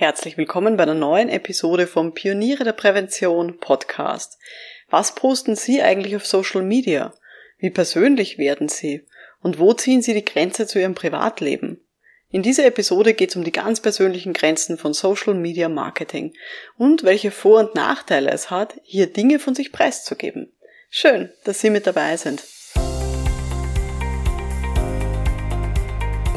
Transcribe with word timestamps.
Herzlich 0.00 0.36
willkommen 0.36 0.76
bei 0.76 0.84
einer 0.84 0.94
neuen 0.94 1.28
Episode 1.28 1.88
vom 1.88 2.14
Pioniere 2.14 2.62
der 2.62 2.72
Prävention 2.72 3.58
Podcast. 3.58 4.38
Was 4.88 5.16
posten 5.16 5.56
Sie 5.56 5.82
eigentlich 5.82 6.14
auf 6.14 6.24
Social 6.24 6.62
Media? 6.62 7.12
Wie 7.58 7.70
persönlich 7.70 8.38
werden 8.38 8.68
Sie? 8.68 9.04
Und 9.42 9.58
wo 9.58 9.72
ziehen 9.72 10.00
Sie 10.00 10.14
die 10.14 10.24
Grenze 10.24 10.68
zu 10.68 10.78
Ihrem 10.78 10.94
Privatleben? 10.94 11.84
In 12.30 12.44
dieser 12.44 12.64
Episode 12.64 13.12
geht 13.12 13.30
es 13.30 13.36
um 13.36 13.42
die 13.42 13.50
ganz 13.50 13.80
persönlichen 13.80 14.34
Grenzen 14.34 14.78
von 14.78 14.94
Social 14.94 15.34
Media 15.34 15.68
Marketing 15.68 16.32
und 16.76 17.02
welche 17.02 17.32
Vor- 17.32 17.58
und 17.58 17.74
Nachteile 17.74 18.30
es 18.30 18.52
hat, 18.52 18.74
hier 18.84 19.08
Dinge 19.08 19.40
von 19.40 19.56
sich 19.56 19.72
preiszugeben. 19.72 20.52
Schön, 20.90 21.32
dass 21.42 21.60
Sie 21.60 21.70
mit 21.70 21.88
dabei 21.88 22.16
sind. 22.16 22.44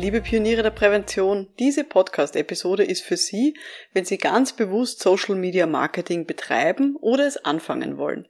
Liebe 0.00 0.22
Pioniere 0.22 0.62
der 0.62 0.70
Prävention, 0.70 1.48
diese 1.58 1.84
Podcast-Episode 1.84 2.84
ist 2.84 3.02
für 3.02 3.18
Sie, 3.18 3.54
wenn 3.92 4.06
Sie 4.06 4.16
ganz 4.16 4.54
bewusst 4.54 5.00
Social 5.00 5.34
Media 5.34 5.66
Marketing 5.66 6.24
betreiben 6.24 6.96
oder 7.02 7.26
es 7.26 7.44
anfangen 7.44 7.98
wollen. 7.98 8.26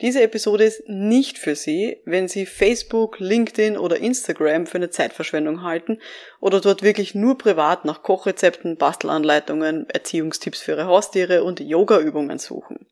Diese 0.00 0.22
Episode 0.22 0.64
ist 0.64 0.88
nicht 0.88 1.36
für 1.36 1.56
Sie, 1.56 1.98
wenn 2.06 2.26
Sie 2.26 2.46
Facebook, 2.46 3.20
LinkedIn 3.20 3.76
oder 3.76 3.98
Instagram 3.98 4.66
für 4.66 4.78
eine 4.78 4.88
Zeitverschwendung 4.88 5.62
halten 5.62 5.98
oder 6.40 6.58
dort 6.58 6.82
wirklich 6.82 7.14
nur 7.14 7.36
privat 7.36 7.84
nach 7.84 8.02
Kochrezepten, 8.02 8.78
Bastelanleitungen, 8.78 9.90
Erziehungstipps 9.90 10.62
für 10.62 10.72
Ihre 10.72 10.86
Haustiere 10.86 11.44
und 11.44 11.60
Yoga-Übungen 11.60 12.38
suchen. 12.38 12.86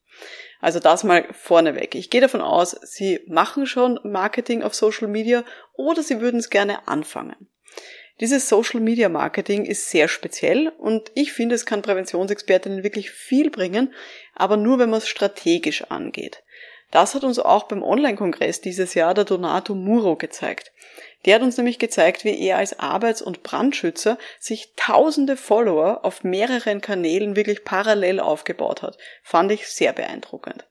Also 0.60 0.80
das 0.80 1.02
mal 1.02 1.24
vorneweg. 1.32 1.94
Ich 1.94 2.10
gehe 2.10 2.20
davon 2.20 2.42
aus, 2.42 2.72
Sie 2.72 3.20
machen 3.26 3.64
schon 3.66 3.98
Marketing 4.02 4.62
auf 4.62 4.74
Social 4.74 5.08
Media 5.08 5.44
oder 5.72 6.02
Sie 6.02 6.20
würden 6.20 6.40
es 6.40 6.50
gerne 6.50 6.86
anfangen. 6.88 7.47
Dieses 8.20 8.48
Social 8.48 8.80
Media 8.80 9.08
Marketing 9.08 9.64
ist 9.64 9.90
sehr 9.90 10.08
speziell 10.08 10.72
und 10.78 11.12
ich 11.14 11.32
finde, 11.32 11.54
es 11.54 11.66
kann 11.66 11.82
Präventionsexpertinnen 11.82 12.82
wirklich 12.82 13.10
viel 13.10 13.50
bringen, 13.50 13.94
aber 14.34 14.56
nur 14.56 14.78
wenn 14.78 14.90
man 14.90 14.98
es 14.98 15.08
strategisch 15.08 15.82
angeht. 15.84 16.42
Das 16.90 17.14
hat 17.14 17.22
uns 17.22 17.38
auch 17.38 17.64
beim 17.64 17.82
Online-Kongress 17.82 18.60
dieses 18.60 18.94
Jahr 18.94 19.14
der 19.14 19.24
Donato 19.24 19.74
Muro 19.74 20.16
gezeigt. 20.16 20.72
Der 21.26 21.34
hat 21.34 21.42
uns 21.42 21.56
nämlich 21.56 21.78
gezeigt, 21.78 22.24
wie 22.24 22.40
er 22.40 22.56
als 22.56 22.78
Arbeits- 22.78 23.22
und 23.22 23.42
Brandschützer 23.42 24.18
sich 24.38 24.72
tausende 24.76 25.36
Follower 25.36 26.04
auf 26.04 26.24
mehreren 26.24 26.80
Kanälen 26.80 27.36
wirklich 27.36 27.64
parallel 27.64 28.20
aufgebaut 28.20 28.82
hat. 28.82 28.96
Fand 29.22 29.52
ich 29.52 29.68
sehr 29.68 29.92
beeindruckend. 29.92 30.66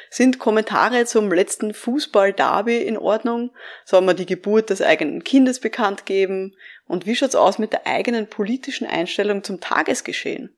Sind 0.10 0.40
Kommentare 0.40 1.06
zum 1.06 1.30
letzten 1.30 1.74
Fußball-Derby 1.74 2.78
in 2.78 2.98
Ordnung? 2.98 3.52
Soll 3.84 4.00
man 4.00 4.16
die 4.16 4.26
Geburt 4.26 4.70
des 4.70 4.82
eigenen 4.82 5.26
Kindes 5.26 5.60
bekannt 5.60 6.06
geben? 6.06 6.56
Und 6.88 7.06
wie 7.06 7.18
schaut's 7.18 7.36
aus 7.36 7.60
mit 7.60 7.74
der 7.74 7.86
eigenen 7.86 8.28
politischen 8.28 8.88
Einstellung 8.88 9.44
zum 9.44 9.60
Tagesgeschehen? 9.60 10.56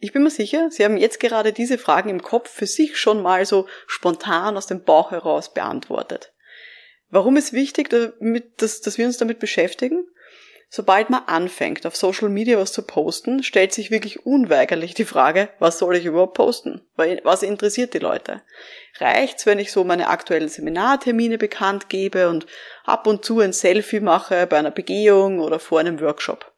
Ich 0.00 0.12
bin 0.12 0.22
mir 0.22 0.30
sicher, 0.30 0.70
Sie 0.70 0.84
haben 0.84 0.96
jetzt 0.96 1.18
gerade 1.18 1.52
diese 1.52 1.78
Fragen 1.78 2.08
im 2.08 2.22
Kopf 2.22 2.50
für 2.50 2.66
sich 2.66 2.96
schon 2.96 3.20
mal 3.20 3.44
so 3.44 3.66
spontan 3.86 4.56
aus 4.56 4.66
dem 4.66 4.84
Bauch 4.84 5.10
heraus 5.10 5.52
beantwortet. 5.52 6.32
Warum 7.10 7.36
ist 7.36 7.52
wichtig, 7.52 7.90
dass, 7.90 8.80
dass 8.80 8.98
wir 8.98 9.06
uns 9.06 9.16
damit 9.16 9.38
beschäftigen? 9.38 10.06
Sobald 10.70 11.08
man 11.08 11.22
anfängt, 11.24 11.86
auf 11.86 11.96
Social 11.96 12.28
Media 12.28 12.58
was 12.58 12.74
zu 12.74 12.82
posten, 12.82 13.42
stellt 13.42 13.72
sich 13.72 13.90
wirklich 13.90 14.26
unweigerlich 14.26 14.92
die 14.92 15.06
Frage, 15.06 15.48
was 15.58 15.78
soll 15.78 15.96
ich 15.96 16.04
überhaupt 16.04 16.34
posten? 16.34 16.82
Was 17.22 17.42
interessiert 17.42 17.94
die 17.94 17.98
Leute? 17.98 18.42
Reicht's, 18.98 19.46
wenn 19.46 19.58
ich 19.58 19.72
so 19.72 19.82
meine 19.82 20.08
aktuellen 20.08 20.50
Seminartermine 20.50 21.38
bekannt 21.38 21.88
gebe 21.88 22.28
und 22.28 22.44
ab 22.84 23.06
und 23.06 23.24
zu 23.24 23.40
ein 23.40 23.54
Selfie 23.54 24.00
mache 24.00 24.46
bei 24.46 24.58
einer 24.58 24.70
Begehung 24.70 25.40
oder 25.40 25.58
vor 25.58 25.80
einem 25.80 26.00
Workshop? 26.00 26.52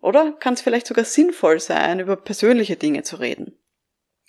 Oder 0.00 0.32
kann 0.32 0.54
es 0.54 0.62
vielleicht 0.62 0.86
sogar 0.86 1.04
sinnvoll 1.04 1.60
sein, 1.60 2.00
über 2.00 2.16
persönliche 2.16 2.76
Dinge 2.76 3.02
zu 3.02 3.16
reden? 3.16 3.58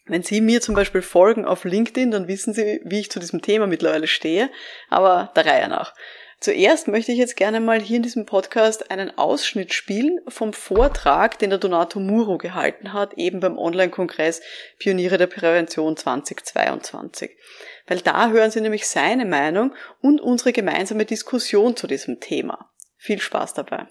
Wenn 0.05 0.23
Sie 0.23 0.41
mir 0.41 0.61
zum 0.61 0.75
Beispiel 0.75 1.01
folgen 1.01 1.45
auf 1.45 1.63
LinkedIn, 1.63 2.11
dann 2.11 2.27
wissen 2.27 2.53
Sie, 2.53 2.81
wie 2.83 2.99
ich 2.99 3.11
zu 3.11 3.19
diesem 3.19 3.41
Thema 3.41 3.67
mittlerweile 3.67 4.07
stehe, 4.07 4.49
aber 4.89 5.31
der 5.35 5.45
Reihe 5.45 5.69
nach. 5.69 5.93
Zuerst 6.39 6.87
möchte 6.87 7.11
ich 7.11 7.19
jetzt 7.19 7.37
gerne 7.37 7.59
mal 7.59 7.79
hier 7.79 7.97
in 7.97 8.03
diesem 8.03 8.25
Podcast 8.25 8.89
einen 8.89 9.15
Ausschnitt 9.15 9.75
spielen 9.75 10.19
vom 10.27 10.53
Vortrag, 10.53 11.37
den 11.37 11.51
der 11.51 11.59
Donato 11.59 11.99
Muro 11.99 12.39
gehalten 12.39 12.93
hat, 12.93 13.13
eben 13.13 13.39
beim 13.39 13.59
Online-Kongress 13.59 14.41
Pioniere 14.79 15.19
der 15.19 15.27
Prävention 15.27 15.95
2022. 15.95 17.37
Weil 17.85 17.99
da 17.99 18.31
hören 18.31 18.49
Sie 18.49 18.59
nämlich 18.59 18.87
seine 18.87 19.25
Meinung 19.25 19.75
und 20.01 20.19
unsere 20.19 20.51
gemeinsame 20.51 21.05
Diskussion 21.05 21.77
zu 21.77 21.85
diesem 21.85 22.19
Thema. 22.19 22.71
Viel 22.97 23.21
Spaß 23.21 23.53
dabei 23.53 23.87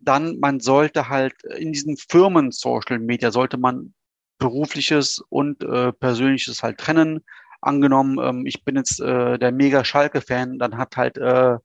dann 0.00 0.38
man 0.38 0.60
sollte 0.60 1.08
halt 1.08 1.34
in 1.44 1.72
diesen 1.72 1.96
Firmen 1.96 2.50
Social 2.50 2.98
Media 2.98 3.30
sollte 3.30 3.56
man 3.56 3.94
berufliches 4.38 5.22
und 5.28 5.62
äh, 5.62 5.92
persönliches 5.92 6.62
halt 6.62 6.78
trennen. 6.78 7.24
Angenommen, 7.60 8.18
ähm, 8.22 8.46
ich 8.46 8.64
bin 8.64 8.76
jetzt 8.76 9.00
äh, 9.00 9.38
der 9.38 9.52
mega 9.52 9.84
Schalke-Fan, 9.84 10.58
dann 10.58 10.78
hat 10.78 10.96
halt 10.96 11.18
äh, 11.18 11.58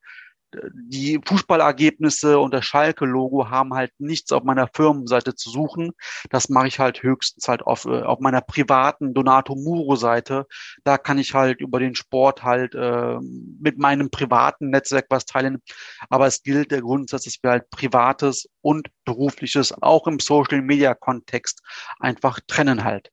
die 0.73 1.19
Fußballergebnisse 1.25 2.39
und 2.39 2.53
das 2.53 2.65
Schalke-Logo 2.65 3.49
haben 3.49 3.73
halt 3.73 3.91
nichts 3.97 4.31
auf 4.31 4.43
meiner 4.43 4.67
Firmenseite 4.73 5.35
zu 5.35 5.49
suchen. 5.49 5.91
Das 6.29 6.49
mache 6.49 6.67
ich 6.67 6.79
halt 6.79 7.03
höchstens 7.03 7.47
halt 7.47 7.63
auf, 7.63 7.85
äh, 7.85 8.01
auf 8.01 8.19
meiner 8.19 8.41
privaten 8.41 9.13
Donato 9.13 9.55
Muro-Seite. 9.55 10.45
Da 10.83 10.97
kann 10.97 11.17
ich 11.17 11.33
halt 11.33 11.61
über 11.61 11.79
den 11.79 11.95
Sport 11.95 12.43
halt 12.43 12.75
äh, 12.75 13.17
mit 13.59 13.77
meinem 13.77 14.09
privaten 14.09 14.69
Netzwerk 14.69 15.07
was 15.09 15.25
teilen. 15.25 15.61
Aber 16.09 16.27
es 16.27 16.43
gilt 16.43 16.71
der 16.71 16.81
Grundsatz, 16.81 17.23
dass 17.23 17.37
wir 17.41 17.51
halt 17.51 17.69
privates 17.69 18.49
und 18.61 18.89
berufliches 19.05 19.73
auch 19.81 20.07
im 20.07 20.19
Social-Media-Kontext 20.19 21.61
einfach 21.99 22.39
trennen 22.47 22.83
halt. 22.83 23.11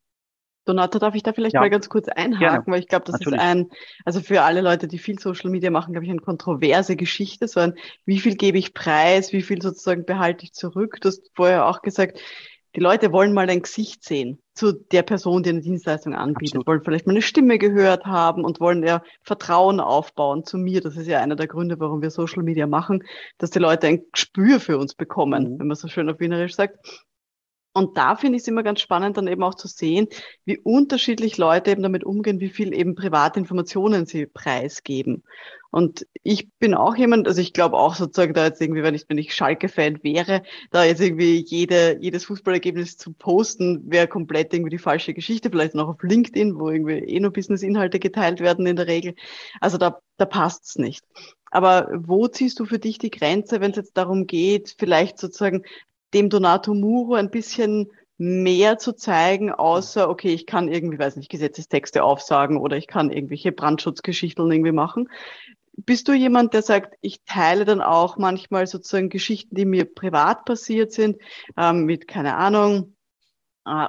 Donato, 0.64 0.98
darf 0.98 1.14
ich 1.14 1.22
da 1.22 1.32
vielleicht 1.32 1.54
ja. 1.54 1.60
mal 1.60 1.70
ganz 1.70 1.88
kurz 1.88 2.08
einhaken, 2.08 2.38
Gerne. 2.38 2.64
weil 2.66 2.80
ich 2.80 2.88
glaube, 2.88 3.04
das 3.04 3.14
Natürlich. 3.14 3.38
ist 3.40 3.44
ein, 3.44 3.68
also 4.04 4.20
für 4.20 4.42
alle 4.42 4.60
Leute, 4.60 4.86
die 4.88 4.98
viel 4.98 5.18
Social 5.18 5.50
Media 5.50 5.70
machen, 5.70 5.92
glaube 5.92 6.04
ich, 6.04 6.10
eine 6.10 6.20
kontroverse 6.20 6.96
Geschichte, 6.96 7.48
so 7.48 7.60
ein, 7.60 7.74
wie 8.04 8.20
viel 8.20 8.36
gebe 8.36 8.58
ich 8.58 8.74
preis, 8.74 9.32
wie 9.32 9.42
viel 9.42 9.60
sozusagen 9.60 10.04
behalte 10.04 10.44
ich 10.44 10.52
zurück. 10.52 10.98
Du 11.00 11.08
hast 11.08 11.30
vorher 11.34 11.66
auch 11.66 11.82
gesagt, 11.82 12.20
die 12.74 12.80
Leute 12.80 13.12
wollen 13.12 13.34
mal 13.34 13.50
ein 13.50 13.62
Gesicht 13.62 14.02
sehen 14.02 14.38
zu 14.54 14.72
der 14.72 15.02
Person, 15.02 15.42
die 15.42 15.50
eine 15.50 15.60
Dienstleistung 15.60 16.14
anbietet, 16.14 16.56
Absolut. 16.56 16.66
wollen 16.66 16.82
vielleicht 16.82 17.06
mal 17.06 17.12
eine 17.12 17.22
Stimme 17.22 17.58
gehört 17.58 18.06
haben 18.06 18.44
und 18.44 18.60
wollen 18.60 18.82
ja 18.82 19.02
Vertrauen 19.22 19.78
aufbauen 19.80 20.44
zu 20.44 20.56
mir. 20.56 20.80
Das 20.80 20.96
ist 20.96 21.06
ja 21.06 21.20
einer 21.20 21.36
der 21.36 21.48
Gründe, 21.48 21.78
warum 21.80 22.00
wir 22.00 22.10
Social 22.10 22.42
Media 22.42 22.66
machen, 22.66 23.04
dass 23.38 23.50
die 23.50 23.58
Leute 23.58 23.88
ein 23.88 24.04
Gespür 24.12 24.58
für 24.58 24.78
uns 24.78 24.94
bekommen, 24.94 25.54
mhm. 25.54 25.58
wenn 25.58 25.66
man 25.66 25.76
so 25.76 25.88
schön 25.88 26.08
auf 26.08 26.20
Wienerisch 26.20 26.54
sagt. 26.54 26.78
Und 27.74 27.96
da 27.96 28.16
finde 28.16 28.36
ich 28.36 28.42
es 28.42 28.48
immer 28.48 28.62
ganz 28.62 28.80
spannend, 28.80 29.16
dann 29.16 29.26
eben 29.26 29.42
auch 29.42 29.54
zu 29.54 29.66
sehen, 29.66 30.08
wie 30.44 30.58
unterschiedlich 30.58 31.38
Leute 31.38 31.70
eben 31.70 31.82
damit 31.82 32.04
umgehen, 32.04 32.40
wie 32.40 32.50
viel 32.50 32.74
eben 32.74 32.94
private 32.94 33.40
Informationen 33.40 34.04
sie 34.04 34.26
preisgeben. 34.26 35.22
Und 35.70 36.06
ich 36.22 36.50
bin 36.58 36.74
auch 36.74 36.96
jemand, 36.96 37.26
also 37.26 37.40
ich 37.40 37.54
glaube 37.54 37.78
auch 37.78 37.94
sozusagen 37.94 38.34
da 38.34 38.44
jetzt 38.44 38.60
irgendwie, 38.60 38.82
wenn 38.82 38.94
ich, 38.94 39.06
wenn 39.08 39.16
ich 39.16 39.34
Schalke-Fan 39.34 40.02
wäre, 40.02 40.42
da 40.70 40.84
jetzt 40.84 41.00
irgendwie 41.00 41.42
jede, 41.48 41.96
jedes 41.98 42.26
Fußballergebnis 42.26 42.98
zu 42.98 43.14
posten, 43.14 43.90
wäre 43.90 44.06
komplett 44.06 44.52
irgendwie 44.52 44.68
die 44.68 44.78
falsche 44.78 45.14
Geschichte, 45.14 45.48
vielleicht 45.48 45.74
noch 45.74 45.88
auf 45.88 46.02
LinkedIn, 46.02 46.58
wo 46.58 46.68
irgendwie 46.68 46.98
eh 46.98 47.20
nur 47.20 47.32
Business-Inhalte 47.32 48.00
geteilt 48.00 48.40
werden 48.40 48.66
in 48.66 48.76
der 48.76 48.86
Regel. 48.86 49.14
Also 49.62 49.78
da, 49.78 50.00
da 50.18 50.26
passt's 50.26 50.76
nicht. 50.76 51.02
Aber 51.50 51.88
wo 51.94 52.28
ziehst 52.28 52.60
du 52.60 52.66
für 52.66 52.78
dich 52.78 52.98
die 52.98 53.10
Grenze, 53.10 53.62
wenn 53.62 53.70
es 53.70 53.78
jetzt 53.78 53.96
darum 53.96 54.26
geht, 54.26 54.74
vielleicht 54.78 55.18
sozusagen 55.18 55.64
dem 56.14 56.30
Donato 56.30 56.74
Muro 56.74 57.14
ein 57.14 57.30
bisschen 57.30 57.90
mehr 58.18 58.78
zu 58.78 58.92
zeigen, 58.92 59.50
außer, 59.50 60.08
okay, 60.08 60.32
ich 60.32 60.46
kann 60.46 60.68
irgendwie, 60.68 60.98
weiß 60.98 61.16
nicht, 61.16 61.30
Gesetzestexte 61.30 62.04
aufsagen 62.04 62.56
oder 62.56 62.76
ich 62.76 62.86
kann 62.86 63.10
irgendwelche 63.10 63.52
Brandschutzgeschichten 63.52 64.50
irgendwie 64.50 64.72
machen. 64.72 65.08
Bist 65.74 66.06
du 66.06 66.12
jemand, 66.12 66.54
der 66.54 66.62
sagt, 66.62 66.94
ich 67.00 67.24
teile 67.24 67.64
dann 67.64 67.80
auch 67.80 68.18
manchmal 68.18 68.66
sozusagen 68.66 69.08
Geschichten, 69.08 69.56
die 69.56 69.64
mir 69.64 69.86
privat 69.86 70.44
passiert 70.44 70.92
sind, 70.92 71.16
ähm, 71.56 71.86
mit, 71.86 72.06
keine 72.06 72.36
Ahnung, 72.36 72.94
äh, 73.66 73.88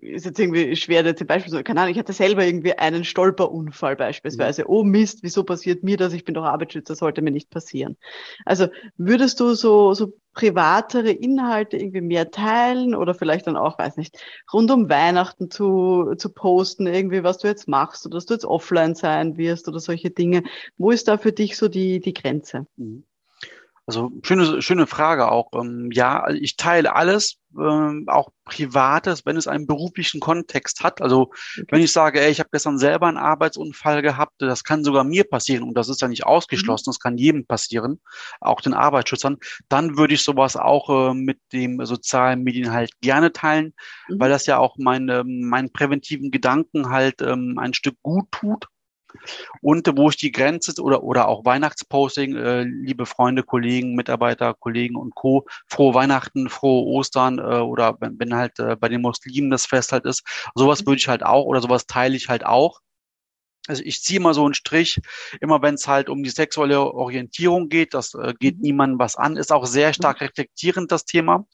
ist 0.00 0.24
jetzt 0.26 0.38
irgendwie 0.38 0.74
schwer, 0.76 1.04
jetzt 1.04 1.18
zum 1.18 1.26
Beispiel, 1.26 1.62
keine 1.62 1.80
Ahnung, 1.80 1.92
ich 1.92 1.98
hatte 1.98 2.12
selber 2.12 2.44
irgendwie 2.44 2.74
einen 2.78 3.04
Stolperunfall 3.04 3.96
beispielsweise. 3.96 4.62
Mhm. 4.62 4.68
Oh 4.70 4.84
Mist, 4.84 5.22
wieso 5.22 5.44
passiert 5.44 5.82
mir 5.82 5.96
das? 5.96 6.12
Ich 6.12 6.24
bin 6.24 6.34
doch 6.34 6.44
Arbeitsschützer, 6.44 6.94
sollte 6.94 7.22
mir 7.22 7.30
nicht 7.30 7.50
passieren. 7.50 7.96
Also 8.44 8.68
würdest 8.96 9.40
du 9.40 9.54
so, 9.54 9.94
so 9.94 10.14
privatere 10.34 11.10
Inhalte 11.10 11.76
irgendwie 11.76 12.00
mehr 12.00 12.30
teilen 12.30 12.94
oder 12.94 13.14
vielleicht 13.14 13.46
dann 13.46 13.56
auch, 13.56 13.78
weiß 13.78 13.96
nicht, 13.96 14.16
rund 14.52 14.70
um 14.70 14.88
Weihnachten 14.88 15.50
zu, 15.50 16.14
zu 16.16 16.32
posten, 16.32 16.86
irgendwie, 16.86 17.22
was 17.22 17.38
du 17.38 17.48
jetzt 17.48 17.68
machst 17.68 18.06
oder 18.06 18.16
dass 18.16 18.26
du 18.26 18.34
jetzt 18.34 18.44
offline 18.46 18.94
sein 18.94 19.36
wirst 19.36 19.68
oder 19.68 19.80
solche 19.80 20.10
Dinge. 20.10 20.42
Wo 20.78 20.90
ist 20.90 21.08
da 21.08 21.18
für 21.18 21.32
dich 21.32 21.56
so 21.56 21.68
die, 21.68 22.00
die 22.00 22.14
Grenze? 22.14 22.66
Mhm. 22.76 23.04
Also 23.86 24.12
schöne, 24.22 24.62
schöne 24.62 24.86
Frage 24.86 25.30
auch. 25.30 25.50
Ähm, 25.54 25.90
ja, 25.92 26.28
ich 26.30 26.56
teile 26.56 26.94
alles, 26.94 27.38
ähm, 27.58 28.04
auch 28.06 28.30
Privates, 28.44 29.26
wenn 29.26 29.36
es 29.36 29.48
einen 29.48 29.66
beruflichen 29.66 30.20
Kontext 30.20 30.84
hat. 30.84 31.02
Also 31.02 31.32
okay. 31.32 31.66
wenn 31.70 31.82
ich 31.82 31.92
sage, 31.92 32.20
ey, 32.20 32.30
ich 32.30 32.38
habe 32.38 32.50
gestern 32.52 32.78
selber 32.78 33.08
einen 33.08 33.16
Arbeitsunfall 33.16 34.02
gehabt, 34.02 34.34
das 34.38 34.62
kann 34.62 34.84
sogar 34.84 35.04
mir 35.04 35.24
passieren 35.24 35.64
und 35.64 35.74
das 35.74 35.88
ist 35.88 36.00
ja 36.00 36.08
nicht 36.08 36.24
ausgeschlossen, 36.24 36.84
mhm. 36.86 36.92
das 36.92 37.00
kann 37.00 37.18
jedem 37.18 37.44
passieren, 37.44 38.00
auch 38.40 38.60
den 38.60 38.74
Arbeitsschützern, 38.74 39.38
dann 39.68 39.96
würde 39.96 40.14
ich 40.14 40.22
sowas 40.22 40.56
auch 40.56 41.10
äh, 41.10 41.14
mit 41.14 41.40
dem 41.52 41.84
sozialen 41.84 42.42
Medien 42.42 42.72
halt 42.72 42.92
gerne 43.00 43.32
teilen, 43.32 43.74
mhm. 44.08 44.20
weil 44.20 44.30
das 44.30 44.46
ja 44.46 44.58
auch 44.58 44.76
meine, 44.78 45.24
meinen 45.24 45.72
präventiven 45.72 46.30
Gedanken 46.30 46.90
halt 46.90 47.20
ähm, 47.20 47.58
ein 47.58 47.74
Stück 47.74 47.96
gut 48.02 48.30
tut 48.30 48.68
und 49.60 49.88
wo 49.96 50.10
ich 50.10 50.16
die 50.16 50.32
Grenze 50.32 50.80
oder, 50.80 51.02
oder 51.02 51.28
auch 51.28 51.44
Weihnachtsposting, 51.44 52.36
äh, 52.36 52.62
liebe 52.62 53.06
Freunde, 53.06 53.42
Kollegen, 53.42 53.94
Mitarbeiter, 53.94 54.54
Kollegen 54.54 54.96
und 54.96 55.14
Co., 55.14 55.46
frohe 55.66 55.94
Weihnachten, 55.94 56.48
frohe 56.48 56.84
Ostern 56.86 57.38
äh, 57.38 57.42
oder 57.58 57.96
wenn, 58.00 58.18
wenn 58.18 58.34
halt 58.34 58.58
äh, 58.58 58.76
bei 58.76 58.88
den 58.88 59.02
Muslimen 59.02 59.50
das 59.50 59.66
Fest 59.66 59.92
halt 59.92 60.04
ist, 60.04 60.22
sowas 60.54 60.86
würde 60.86 60.98
ich 60.98 61.08
halt 61.08 61.22
auch 61.22 61.44
oder 61.44 61.60
sowas 61.60 61.86
teile 61.86 62.16
ich 62.16 62.28
halt 62.28 62.44
auch. 62.44 62.80
Also 63.68 63.84
ich 63.84 64.02
ziehe 64.02 64.18
mal 64.18 64.34
so 64.34 64.44
einen 64.44 64.54
Strich, 64.54 65.00
immer 65.40 65.62
wenn 65.62 65.74
es 65.74 65.86
halt 65.86 66.08
um 66.08 66.24
die 66.24 66.30
sexuelle 66.30 66.80
Orientierung 66.80 67.68
geht, 67.68 67.94
das 67.94 68.12
äh, 68.14 68.34
geht 68.38 68.56
mhm. 68.56 68.62
niemandem 68.62 68.98
was 68.98 69.14
an, 69.14 69.36
ist 69.36 69.52
auch 69.52 69.66
sehr 69.66 69.94
stark 69.94 70.20
mhm. 70.20 70.26
reflektierend 70.26 70.90
das 70.90 71.04
Thema. 71.04 71.46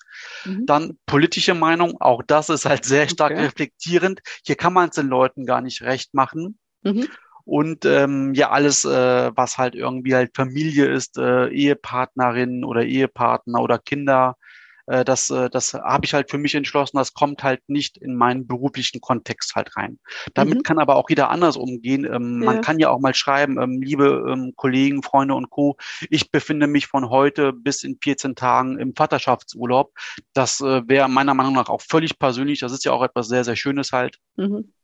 Mhm. 0.44 0.64
Dann 0.64 0.98
politische 1.04 1.54
Meinung, 1.54 2.00
auch 2.00 2.22
das 2.26 2.48
ist 2.48 2.64
halt 2.64 2.86
sehr 2.86 3.10
stark 3.10 3.32
okay. 3.32 3.42
reflektierend. 3.42 4.20
Hier 4.44 4.56
kann 4.56 4.72
man 4.72 4.88
es 4.88 4.94
den 4.94 5.08
Leuten 5.08 5.44
gar 5.44 5.60
nicht 5.60 5.82
recht 5.82 6.14
machen. 6.14 6.58
Mhm 6.82 7.08
und 7.48 7.86
ähm, 7.86 8.34
ja 8.34 8.50
alles, 8.50 8.84
äh, 8.84 9.30
was 9.34 9.56
halt 9.56 9.74
irgendwie 9.74 10.14
halt 10.14 10.36
Familie 10.36 10.84
ist, 10.84 11.16
äh, 11.16 11.48
Ehepartnerin 11.48 12.62
oder 12.62 12.84
Ehepartner 12.84 13.62
oder 13.62 13.78
Kinder, 13.78 14.36
äh, 14.84 15.02
das, 15.02 15.30
äh, 15.30 15.48
das 15.48 15.72
habe 15.72 16.04
ich 16.04 16.12
halt 16.12 16.30
für 16.30 16.36
mich 16.36 16.54
entschlossen, 16.54 16.98
das 16.98 17.14
kommt 17.14 17.42
halt 17.42 17.62
nicht 17.66 17.96
in 17.96 18.14
meinen 18.16 18.46
beruflichen 18.46 19.00
Kontext 19.00 19.54
halt 19.54 19.74
rein. 19.78 19.98
Damit 20.34 20.58
mhm. 20.58 20.62
kann 20.62 20.78
aber 20.78 20.96
auch 20.96 21.08
jeder 21.08 21.30
anders 21.30 21.56
umgehen. 21.56 22.04
Ähm, 22.04 22.42
ja. 22.42 22.52
Man 22.52 22.60
kann 22.60 22.78
ja 22.78 22.90
auch 22.90 23.00
mal 23.00 23.14
schreiben, 23.14 23.58
ähm, 23.58 23.80
liebe 23.80 24.26
ähm, 24.28 24.52
Kollegen, 24.54 25.02
Freunde 25.02 25.34
und 25.34 25.48
Co., 25.48 25.78
ich 26.10 26.30
befinde 26.30 26.66
mich 26.66 26.86
von 26.86 27.08
heute 27.08 27.54
bis 27.54 27.82
in 27.82 27.96
14 28.02 28.34
Tagen 28.34 28.78
im 28.78 28.94
Vaterschaftsurlaub. 28.94 29.94
Das 30.34 30.60
äh, 30.60 30.86
wäre 30.86 31.08
meiner 31.08 31.32
Meinung 31.32 31.54
nach 31.54 31.70
auch 31.70 31.80
völlig 31.80 32.18
persönlich. 32.18 32.60
Das 32.60 32.72
ist 32.72 32.84
ja 32.84 32.92
auch 32.92 33.02
etwas 33.02 33.28
sehr, 33.28 33.44
sehr 33.44 33.56
Schönes 33.56 33.92
halt. 33.92 34.18
Mhm. 34.36 34.74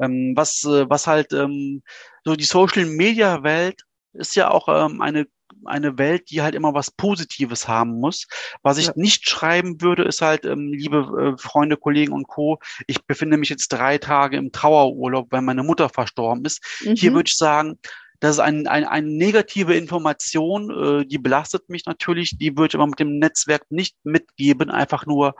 Ähm, 0.00 0.32
was, 0.36 0.64
äh, 0.64 0.88
was 0.88 1.06
halt 1.06 1.32
ähm, 1.32 1.82
so 2.24 2.36
die 2.36 2.44
Social 2.44 2.86
Media 2.86 3.42
Welt 3.42 3.82
ist 4.12 4.34
ja 4.34 4.50
auch 4.50 4.68
ähm, 4.68 5.00
eine 5.00 5.26
eine 5.64 5.98
Welt, 5.98 6.30
die 6.30 6.42
halt 6.42 6.54
immer 6.54 6.74
was 6.74 6.90
Positives 6.90 7.68
haben 7.68 8.00
muss. 8.00 8.26
Was 8.62 8.78
ich 8.78 8.86
ja. 8.86 8.92
nicht 8.96 9.28
schreiben 9.28 9.80
würde, 9.80 10.04
ist 10.04 10.22
halt, 10.22 10.44
ähm, 10.44 10.72
liebe 10.72 11.34
äh, 11.36 11.38
Freunde, 11.40 11.76
Kollegen 11.76 12.12
und 12.12 12.28
Co., 12.28 12.58
ich 12.86 13.04
befinde 13.04 13.36
mich 13.36 13.48
jetzt 13.48 13.68
drei 13.68 13.98
Tage 13.98 14.36
im 14.36 14.52
Trauerurlaub, 14.52 15.28
weil 15.30 15.42
meine 15.42 15.62
Mutter 15.62 15.88
verstorben 15.88 16.44
ist. 16.44 16.62
Mhm. 16.84 16.94
Hier 16.94 17.12
würde 17.12 17.28
ich 17.28 17.36
sagen, 17.36 17.78
das 18.20 18.32
ist 18.32 18.40
ein, 18.40 18.66
ein, 18.66 18.84
eine 18.84 19.08
negative 19.08 19.74
Information, 19.74 20.70
äh, 21.00 21.06
die 21.06 21.18
belastet 21.18 21.68
mich 21.68 21.86
natürlich, 21.86 22.36
die 22.38 22.56
würde 22.56 22.68
ich 22.68 22.74
aber 22.74 22.86
mit 22.86 23.00
dem 23.00 23.18
Netzwerk 23.18 23.64
nicht 23.70 23.96
mitgeben, 24.04 24.70
einfach 24.70 25.06
nur, 25.06 25.34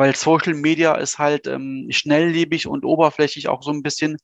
weil 0.00 0.16
Social 0.16 0.54
Media 0.54 0.94
ist 0.94 1.18
halt 1.18 1.46
ähm, 1.46 1.86
schnelllebig 1.90 2.66
und 2.66 2.86
oberflächlich 2.86 3.48
auch 3.48 3.62
so 3.62 3.70
ein 3.70 3.82
bisschen. 3.82 4.16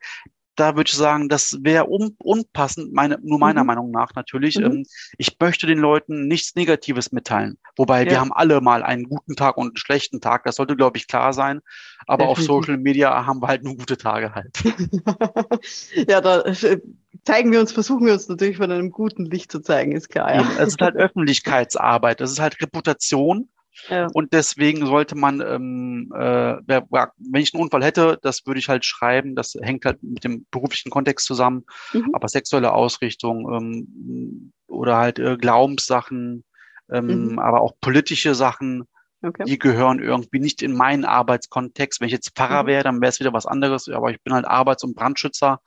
Da 0.55 0.75
würde 0.75 0.88
ich 0.88 0.96
sagen, 0.96 1.28
das 1.28 1.58
wäre 1.61 1.90
un 1.90 2.17
unpassend, 2.19 2.94
meine, 2.94 3.19
nur 3.23 3.38
meiner 3.38 3.61
mhm. 3.61 3.67
Meinung 3.67 3.90
nach 3.90 4.14
natürlich. 4.14 4.56
Mhm. 4.56 4.64
Ähm, 4.64 4.87
ich 5.19 5.37
möchte 5.38 5.67
den 5.67 5.76
Leuten 5.76 6.28
nichts 6.28 6.55
Negatives 6.55 7.12
mitteilen. 7.12 7.58
Wobei 7.76 8.05
ja. 8.05 8.11
wir 8.11 8.20
haben 8.20 8.32
alle 8.32 8.62
mal 8.62 8.82
einen 8.82 9.05
guten 9.05 9.37
Tag 9.37 9.58
und 9.58 9.67
einen 9.67 9.76
schlechten 9.76 10.23
Tag. 10.23 10.44
Das 10.44 10.56
sollte, 10.56 10.76
glaube 10.76 10.96
ich, 10.96 11.08
klar 11.08 11.34
sein. 11.34 11.61
Aber 12.06 12.25
Definitiv. 12.25 12.50
auf 12.50 12.64
Social 12.64 12.78
Media 12.78 13.26
haben 13.26 13.43
wir 13.43 13.49
halt 13.49 13.62
nur 13.62 13.76
gute 13.76 13.99
Tage 13.99 14.34
halt. 14.34 14.56
ja, 16.08 16.23
da 16.23 16.40
äh, 16.40 16.81
zeigen 17.25 17.52
wir 17.52 17.61
uns, 17.61 17.73
versuchen 17.73 18.06
wir 18.06 18.14
uns 18.14 18.31
natürlich 18.31 18.56
von 18.56 18.73
einem 18.73 18.90
guten 18.90 19.26
Licht 19.26 19.52
zu 19.52 19.61
zeigen, 19.61 19.93
ist 19.93 20.08
klar. 20.08 20.34
Ja. 20.34 20.49
Es 20.58 20.69
ist 20.69 20.81
halt 20.81 20.96
Öffentlichkeitsarbeit, 20.96 22.23
das 22.23 22.32
ist 22.32 22.40
halt 22.40 22.62
Reputation. 22.62 23.50
Ja. 23.88 24.08
Und 24.12 24.32
deswegen 24.32 24.87
sollte 24.87 25.17
man, 25.17 25.40
ähm, 25.40 26.12
äh, 26.14 26.56
wenn 26.67 27.43
ich 27.43 27.55
einen 27.55 27.62
Unfall 27.62 27.84
hätte, 27.84 28.19
das 28.23 28.46
würde 28.46 28.58
ich 28.58 28.69
halt 28.69 28.84
schreiben. 28.84 29.34
Das 29.34 29.56
hängt 29.61 29.84
halt 29.84 30.02
mit 30.02 30.25
dem 30.25 30.46
beruflichen 30.50 30.90
Kontext 30.90 31.26
zusammen. 31.26 31.64
Mhm. 31.93 32.11
Aber 32.14 32.28
sexuelle 32.28 32.73
Ausrichtung 32.73 33.52
ähm, 33.52 34.52
oder 34.67 34.96
halt 34.96 35.19
äh, 35.19 35.37
Glaubenssachen, 35.37 36.44
ähm, 36.90 37.32
mhm. 37.32 37.38
aber 37.38 37.61
auch 37.61 37.75
politische 37.81 38.34
Sachen, 38.34 38.84
Okay. 39.26 39.44
Die 39.44 39.58
gehören 39.58 39.99
irgendwie 39.99 40.38
nicht 40.38 40.62
in 40.62 40.73
meinen 40.73 41.05
Arbeitskontext. 41.05 42.00
Wenn 42.00 42.06
ich 42.06 42.12
jetzt 42.12 42.37
Pfarrer 42.37 42.62
mhm. 42.62 42.67
wäre, 42.69 42.84
dann 42.84 43.00
wäre 43.00 43.11
es 43.11 43.18
wieder 43.18 43.33
was 43.33 43.47
anderes. 43.47 43.88
Aber 43.88 44.11
ich 44.11 44.23
bin 44.23 44.33
halt 44.33 44.47
Arbeits- 44.47 44.85
und 44.85 44.95
Brandschützer. 44.95 45.61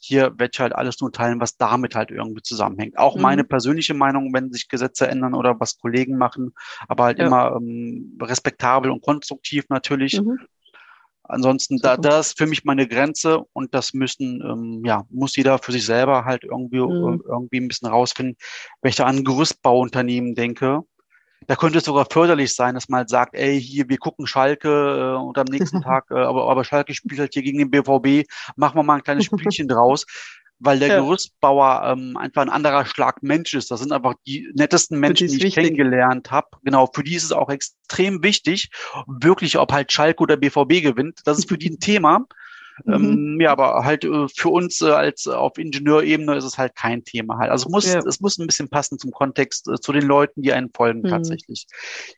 Hier 0.00 0.32
werde 0.38 0.50
ich 0.52 0.60
halt 0.60 0.74
alles 0.74 1.00
nur 1.00 1.10
teilen, 1.10 1.40
was 1.40 1.56
damit 1.56 1.94
halt 1.94 2.10
irgendwie 2.10 2.42
zusammenhängt. 2.42 2.98
Auch 2.98 3.16
mhm. 3.16 3.22
meine 3.22 3.44
persönliche 3.44 3.94
Meinung, 3.94 4.32
wenn 4.32 4.52
sich 4.52 4.68
Gesetze 4.68 5.08
ändern 5.08 5.34
oder 5.34 5.58
was 5.58 5.78
Kollegen 5.78 6.16
machen, 6.16 6.54
aber 6.88 7.04
halt 7.04 7.18
ja. 7.18 7.26
immer 7.26 7.56
ähm, 7.56 8.16
respektabel 8.22 8.90
und 8.90 9.02
konstruktiv 9.02 9.64
natürlich. 9.68 10.20
Mhm. 10.20 10.38
Ansonsten, 11.30 11.78
da, 11.78 11.96
da 11.96 12.18
ist 12.18 12.36
für 12.36 12.46
mich 12.46 12.64
meine 12.64 12.88
Grenze 12.88 13.44
und 13.52 13.72
das 13.74 13.94
müssen, 13.94 14.42
ähm, 14.42 14.82
ja, 14.84 15.04
muss 15.10 15.36
jeder 15.36 15.58
für 15.58 15.70
sich 15.70 15.84
selber 15.86 16.24
halt 16.24 16.44
irgendwie, 16.44 16.80
mhm. 16.80 17.22
irgendwie 17.26 17.58
ein 17.58 17.68
bisschen 17.68 17.88
rausfinden. 17.88 18.36
Wenn 18.82 18.90
ich 18.90 18.96
da 18.96 19.04
an 19.06 19.24
Gerüstbauunternehmen 19.24 20.34
denke, 20.34 20.80
da 21.50 21.56
könnte 21.56 21.78
es 21.78 21.84
sogar 21.84 22.06
förderlich 22.08 22.54
sein, 22.54 22.76
dass 22.76 22.88
man 22.88 22.98
halt 22.98 23.08
sagt, 23.08 23.34
ey, 23.34 23.60
hier, 23.60 23.88
wir 23.88 23.98
gucken 23.98 24.28
Schalke 24.28 24.68
äh, 24.68 25.20
und 25.20 25.36
am 25.36 25.46
nächsten 25.46 25.82
Tag, 25.82 26.04
äh, 26.12 26.14
aber, 26.14 26.48
aber 26.48 26.62
Schalke 26.62 26.94
spielt 26.94 27.18
halt 27.18 27.34
hier 27.34 27.42
gegen 27.42 27.58
den 27.58 27.72
BVB, 27.72 28.30
machen 28.54 28.76
wir 28.76 28.84
mal 28.84 28.94
ein 28.94 29.02
kleines 29.02 29.24
Spielchen 29.24 29.66
draus, 29.68 30.06
weil 30.60 30.78
der 30.78 30.86
ja. 30.86 31.00
Gerüstbauer 31.00 31.82
ähm, 31.86 32.16
einfach 32.16 32.42
ein 32.42 32.50
anderer 32.50 32.86
Schlag 32.86 33.24
Mensch 33.24 33.52
ist. 33.54 33.68
Das 33.72 33.80
sind 33.80 33.90
einfach 33.90 34.14
die 34.28 34.48
nettesten 34.54 35.00
Menschen, 35.00 35.26
die, 35.26 35.38
ich 35.38 35.42
wichtig. 35.42 35.64
kennengelernt 35.64 36.30
habe. 36.30 36.46
Genau, 36.62 36.88
für 36.94 37.02
die 37.02 37.16
ist 37.16 37.24
es 37.24 37.32
auch 37.32 37.50
extrem 37.50 38.22
wichtig, 38.22 38.70
wirklich, 39.08 39.58
ob 39.58 39.72
halt 39.72 39.90
Schalke 39.90 40.22
oder 40.22 40.36
BVB 40.36 40.82
gewinnt. 40.82 41.18
Das 41.24 41.36
ist 41.36 41.48
für 41.48 41.58
die 41.58 41.70
ein 41.70 41.80
Thema. 41.80 42.26
Mhm. 42.84 42.92
Ähm, 42.92 43.38
ja, 43.40 43.52
aber 43.52 43.84
halt 43.84 44.04
äh, 44.04 44.28
für 44.28 44.48
uns 44.48 44.80
äh, 44.80 44.90
als 44.90 45.26
äh, 45.26 45.30
auf 45.30 45.58
Ingenieurebene 45.58 46.36
ist 46.36 46.44
es 46.44 46.58
halt 46.58 46.74
kein 46.76 47.04
Thema 47.04 47.38
halt. 47.38 47.50
Also 47.50 47.68
muss, 47.68 47.92
ja. 47.92 48.00
es 48.00 48.20
muss 48.20 48.38
ein 48.38 48.46
bisschen 48.46 48.68
passen 48.68 48.98
zum 48.98 49.10
Kontext, 49.10 49.68
äh, 49.68 49.80
zu 49.80 49.92
den 49.92 50.02
Leuten, 50.02 50.42
die 50.42 50.52
einen 50.52 50.70
folgen 50.74 51.00
mhm. 51.00 51.08
tatsächlich. 51.08 51.66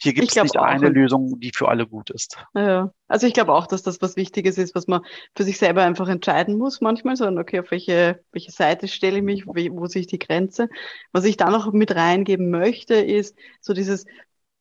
Hier 0.00 0.12
gibt 0.12 0.28
es 0.28 0.42
nicht 0.42 0.56
eine 0.56 0.88
Lösung, 0.88 1.38
die 1.40 1.52
für 1.54 1.68
alle 1.68 1.86
gut 1.86 2.10
ist. 2.10 2.36
Ja, 2.54 2.92
also 3.08 3.26
ich 3.26 3.34
glaube 3.34 3.52
auch, 3.52 3.66
dass 3.66 3.82
das 3.82 4.00
was 4.02 4.16
Wichtiges 4.16 4.58
ist, 4.58 4.74
was 4.74 4.86
man 4.86 5.02
für 5.36 5.44
sich 5.44 5.58
selber 5.58 5.82
einfach 5.82 6.08
entscheiden 6.08 6.56
muss 6.56 6.80
manchmal, 6.80 7.16
sondern 7.16 7.38
okay, 7.38 7.60
auf 7.60 7.70
welche, 7.70 8.20
welche 8.32 8.52
Seite 8.52 8.88
stelle 8.88 9.18
ich 9.18 9.24
mich, 9.24 9.46
wo, 9.46 9.54
wo 9.54 9.86
sehe 9.86 10.00
ich 10.00 10.08
die 10.08 10.18
Grenze. 10.18 10.68
Was 11.12 11.24
ich 11.24 11.36
da 11.36 11.50
noch 11.50 11.72
mit 11.72 11.94
reingeben 11.94 12.50
möchte, 12.50 12.94
ist 12.94 13.36
so 13.60 13.72
dieses 13.74 14.06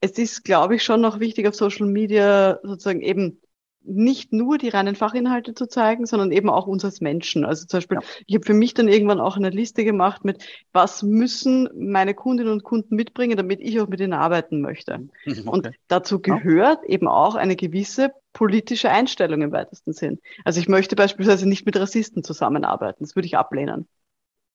es 0.01 0.17
ist, 0.17 0.43
glaube 0.43 0.75
ich, 0.75 0.83
schon 0.83 0.99
noch 0.99 1.19
wichtig 1.19 1.47
auf 1.47 1.55
Social 1.55 1.85
Media 1.85 2.59
sozusagen 2.63 3.01
eben 3.01 3.39
nicht 3.83 4.31
nur 4.31 4.57
die 4.57 4.69
reinen 4.69 4.95
Fachinhalte 4.95 5.53
zu 5.53 5.67
zeigen, 5.67 6.05
sondern 6.05 6.31
eben 6.31 6.49
auch 6.49 6.67
uns 6.67 6.85
als 6.85 7.01
Menschen. 7.01 7.45
Also 7.45 7.65
zum 7.65 7.77
Beispiel, 7.77 7.97
ja. 8.01 8.07
ich 8.27 8.35
habe 8.35 8.45
für 8.45 8.53
mich 8.53 8.73
dann 8.73 8.87
irgendwann 8.87 9.19
auch 9.19 9.37
eine 9.37 9.49
Liste 9.49 9.83
gemacht 9.83 10.23
mit, 10.23 10.43
was 10.71 11.03
müssen 11.03 11.69
meine 11.75 12.13
Kundinnen 12.13 12.51
und 12.51 12.63
Kunden 12.63 12.95
mitbringen, 12.95 13.37
damit 13.37 13.59
ich 13.61 13.79
auch 13.81 13.87
mit 13.87 13.99
ihnen 13.99 14.13
arbeiten 14.13 14.61
möchte. 14.61 15.07
Okay. 15.25 15.41
Und 15.45 15.71
dazu 15.87 16.19
gehört 16.19 16.79
ja. 16.83 16.89
eben 16.89 17.07
auch 17.07 17.35
eine 17.35 17.55
gewisse 17.55 18.11
politische 18.33 18.89
Einstellung 18.89 19.41
im 19.41 19.51
weitesten 19.51 19.93
Sinn. 19.93 20.19
Also 20.45 20.59
ich 20.59 20.67
möchte 20.67 20.95
beispielsweise 20.95 21.47
nicht 21.47 21.65
mit 21.65 21.77
Rassisten 21.77 22.23
zusammenarbeiten. 22.23 23.03
Das 23.03 23.15
würde 23.15 23.25
ich 23.25 23.37
ablehnen. 23.37 23.87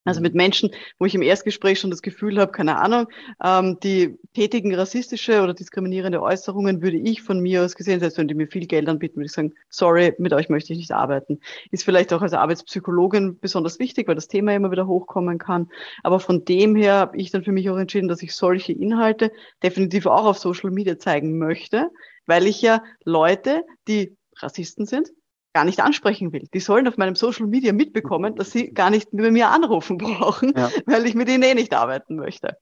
Also 0.06 0.20
mit 0.20 0.34
Menschen, 0.34 0.70
wo 0.98 1.04
ich 1.04 1.14
im 1.14 1.22
Erstgespräch 1.22 1.78
schon 1.78 1.90
das 1.90 2.00
Gefühl 2.00 2.38
habe, 2.38 2.52
keine 2.52 2.78
Ahnung, 2.78 3.08
ähm, 3.44 3.78
die 3.82 4.16
tätigen 4.34 4.75
rassistische 4.75 5.42
oder 5.42 5.52
diskriminierende 5.52 6.22
Äußerungen 6.22 6.80
würde 6.80 6.96
ich 6.96 7.22
von 7.22 7.40
mir 7.40 7.64
aus 7.64 7.75
gesehen, 7.75 8.00
selbst 8.00 8.16
wenn 8.16 8.28
die 8.28 8.34
mir 8.34 8.46
viel 8.46 8.66
Geld 8.66 8.88
anbieten, 8.88 9.16
würde 9.16 9.26
ich 9.26 9.32
sagen, 9.32 9.52
sorry, 9.68 10.14
mit 10.18 10.32
euch 10.32 10.48
möchte 10.48 10.72
ich 10.72 10.78
nicht 10.78 10.92
arbeiten. 10.92 11.40
Ist 11.70 11.84
vielleicht 11.84 12.12
auch 12.12 12.22
als 12.22 12.32
Arbeitspsychologin 12.32 13.38
besonders 13.40 13.78
wichtig, 13.78 14.08
weil 14.08 14.14
das 14.14 14.28
Thema 14.28 14.54
immer 14.54 14.70
wieder 14.70 14.86
hochkommen 14.86 15.38
kann. 15.38 15.68
Aber 16.02 16.20
von 16.20 16.44
dem 16.44 16.76
her 16.76 16.94
habe 16.94 17.16
ich 17.16 17.30
dann 17.30 17.44
für 17.44 17.52
mich 17.52 17.68
auch 17.68 17.76
entschieden, 17.76 18.08
dass 18.08 18.22
ich 18.22 18.34
solche 18.34 18.72
Inhalte 18.72 19.32
definitiv 19.62 20.06
auch 20.06 20.25
auf 20.25 20.38
Social 20.38 20.70
Media 20.70 20.98
zeigen 20.98 21.38
möchte, 21.38 21.90
weil 22.26 22.46
ich 22.46 22.62
ja 22.62 22.82
Leute, 23.04 23.64
die 23.88 24.16
Rassisten 24.38 24.86
sind, 24.86 25.10
gar 25.56 25.64
nicht 25.64 25.80
ansprechen 25.80 26.34
will. 26.34 26.46
Die 26.52 26.60
sollen 26.60 26.86
auf 26.86 26.98
meinem 26.98 27.14
Social 27.14 27.46
Media 27.46 27.72
mitbekommen, 27.72 28.36
dass 28.36 28.50
sie 28.50 28.75
gar 28.75 28.90
nicht 28.90 29.08
bei 29.10 29.30
mir 29.30 29.48
anrufen 29.48 29.96
brauchen, 29.96 30.52
ja. 30.54 30.68
weil 30.84 31.06
ich 31.06 31.14
mit 31.14 31.30
ihnen 31.30 31.42
eh 31.42 31.54
nicht 31.54 31.72
arbeiten 31.72 32.16
möchte. 32.16 32.58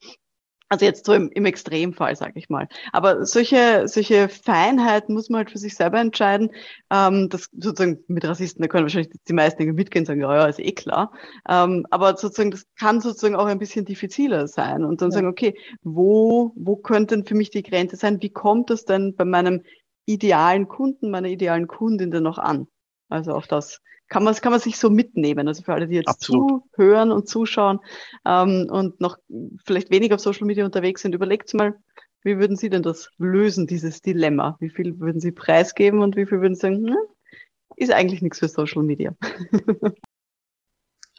Also 0.68 0.84
jetzt 0.84 1.04
so 1.04 1.12
im, 1.12 1.28
im 1.34 1.44
Extremfall, 1.44 2.14
sage 2.14 2.34
ich 2.36 2.48
mal. 2.48 2.68
Aber 2.92 3.26
solche, 3.26 3.88
solche 3.88 4.28
Feinheiten 4.28 5.12
muss 5.12 5.28
man 5.28 5.38
halt 5.38 5.50
für 5.50 5.58
sich 5.58 5.74
selber 5.74 5.98
entscheiden. 5.98 6.52
Ähm, 6.88 7.28
das 7.30 7.48
sozusagen 7.52 7.98
mit 8.06 8.24
Rassisten, 8.24 8.62
da 8.62 8.68
können 8.68 8.84
wahrscheinlich 8.84 9.12
die 9.26 9.32
meisten 9.32 9.60
irgendwie 9.60 9.80
mitgehen 9.82 10.02
und 10.02 10.06
sagen, 10.06 10.20
ja, 10.20 10.32
ja, 10.32 10.46
ist 10.46 10.60
eh 10.60 10.70
klar. 10.70 11.10
Ähm, 11.48 11.88
aber 11.90 12.16
sozusagen, 12.16 12.52
das 12.52 12.64
kann 12.78 13.00
sozusagen 13.00 13.34
auch 13.34 13.46
ein 13.46 13.58
bisschen 13.58 13.84
diffiziler 13.84 14.46
sein 14.46 14.84
und 14.84 15.02
dann 15.02 15.10
ja. 15.10 15.16
sagen, 15.16 15.26
okay, 15.26 15.58
wo, 15.82 16.52
wo 16.54 16.76
könnte 16.76 17.16
denn 17.16 17.26
für 17.26 17.34
mich 17.34 17.50
die 17.50 17.64
Grenze 17.64 17.96
sein? 17.96 18.22
Wie 18.22 18.30
kommt 18.30 18.70
das 18.70 18.84
denn 18.84 19.16
bei 19.16 19.24
meinem 19.24 19.62
idealen 20.06 20.68
Kunden, 20.68 21.10
meiner 21.10 21.28
idealen 21.28 21.66
Kundin 21.66 22.12
denn 22.12 22.22
noch 22.22 22.38
an? 22.38 22.68
Also 23.08 23.32
auch 23.32 23.46
das 23.46 23.80
kann 24.08 24.25
man, 24.25 24.34
kann 24.34 24.52
man 24.52 24.61
sich 24.61 24.78
so 24.78 24.90
mitnehmen. 24.90 25.49
Also 25.49 25.62
für 25.62 25.75
alle, 25.75 25.88
die 25.88 25.96
jetzt 25.96 26.08
Absolut. 26.08 26.62
zuhören 26.75 27.11
und 27.11 27.28
zuschauen 27.28 27.80
ähm, 28.26 28.68
und 28.70 29.00
noch 29.00 29.18
vielleicht 29.64 29.90
weniger 29.90 30.16
auf 30.16 30.20
Social 30.20 30.46
Media 30.46 30.64
unterwegs 30.64 31.02
sind, 31.02 31.14
überlegt 31.14 31.52
mal, 31.54 31.75
wie 32.23 32.38
würden 32.38 32.56
Sie 32.56 32.70
denn 32.70 32.82
das 32.82 33.11
lösen, 33.18 33.66
dieses 33.66 34.00
Dilemma? 34.00 34.56
Wie 34.61 34.70
viel 34.70 34.99
würden 34.99 35.20
Sie 35.20 35.32
preisgeben 35.32 36.00
und 36.00 36.16
wie 36.16 36.26
viel 36.26 36.40
würden 36.40 36.54
Sie 36.54 36.62
sagen, 36.62 36.87
hm, 36.88 36.96
ist 37.76 37.92
eigentlich 37.92 38.23
nichts 38.23 38.38
für 38.38 38.49
Social 38.49 38.82
Media? 38.82 39.14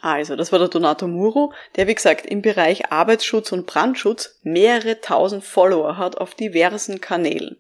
Also, 0.01 0.35
das 0.35 0.51
war 0.51 0.59
der 0.59 0.67
Donato 0.67 1.07
Muro, 1.07 1.51
der 1.77 1.87
wie 1.87 1.95
gesagt 1.95 2.27
im 2.27 2.43
Bereich 2.43 2.91
Arbeitsschutz 2.91 3.51
und 3.51 3.65
Brandschutz 3.65 4.39
mehrere 4.43 5.01
tausend 5.01 5.43
Follower 5.43 5.97
hat 5.97 6.17
auf 6.17 6.35
diversen 6.35 7.01
Kanälen. 7.01 7.57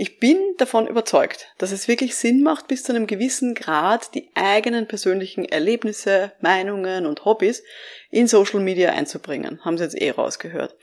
Ich 0.00 0.20
bin 0.20 0.38
davon 0.58 0.86
überzeugt, 0.86 1.48
dass 1.58 1.72
es 1.72 1.88
wirklich 1.88 2.14
Sinn 2.14 2.44
macht, 2.44 2.68
bis 2.68 2.84
zu 2.84 2.92
einem 2.92 3.08
gewissen 3.08 3.56
Grad 3.56 4.14
die 4.14 4.30
eigenen 4.36 4.86
persönlichen 4.86 5.44
Erlebnisse, 5.44 6.30
Meinungen 6.40 7.04
und 7.04 7.24
Hobbys 7.24 7.64
in 8.08 8.28
Social 8.28 8.60
Media 8.60 8.92
einzubringen. 8.92 9.60
Haben 9.64 9.76
Sie 9.76 9.82
jetzt 9.82 10.00
eh 10.00 10.12
rausgehört. 10.12 10.76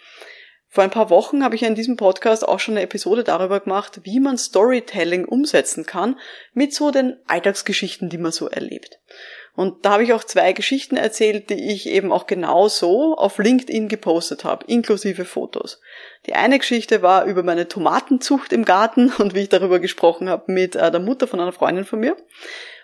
Vor 0.67 0.84
ein 0.84 0.91
paar 0.91 1.10
Wochen 1.10 1.45
habe 1.45 1.55
ich 1.55 1.63
in 1.63 1.75
diesem 1.75 1.95
Podcast 1.95 2.45
auch 2.45 2.60
schon 2.60 2.74
eine 2.74 2.81
Episode 2.84 3.24
darüber 3.24 3.62
gemacht, 3.62 4.01
wie 4.03 4.19
man 4.19 4.38
Storytelling 4.38 5.24
umsetzen 5.24 5.86
kann 5.86 6.19
mit 6.51 6.74
so 6.74 6.91
den 6.91 7.15
Alltagsgeschichten, 7.25 8.10
die 8.10 8.17
man 8.17 8.34
so 8.34 8.50
erlebt. 8.50 9.00
Und 9.55 9.85
da 9.85 9.91
habe 9.91 10.03
ich 10.03 10.13
auch 10.13 10.24
zwei 10.24 10.51
Geschichten 10.51 10.97
erzählt, 10.97 11.50
die 11.50 11.71
ich 11.71 11.88
eben 11.88 12.12
auch 12.12 12.27
genau 12.27 12.67
so 12.67 13.15
auf 13.15 13.38
LinkedIn 13.38 13.88
gepostet 13.88 14.43
habe, 14.43 14.65
inklusive 14.67 15.24
Fotos. 15.24 15.79
Die 16.25 16.33
eine 16.33 16.59
Geschichte 16.59 17.01
war 17.01 17.25
über 17.25 17.41
meine 17.41 17.67
Tomatenzucht 17.67 18.51
im 18.51 18.65
Garten 18.65 19.13
und 19.17 19.33
wie 19.33 19.41
ich 19.41 19.50
darüber 19.50 19.79
gesprochen 19.79 20.29
habe 20.29 20.51
mit 20.51 20.75
äh, 20.75 20.91
der 20.91 21.00
Mutter 21.00 21.27
von 21.27 21.39
einer 21.39 21.53
Freundin 21.53 21.85
von 21.85 22.00
mir. 22.00 22.17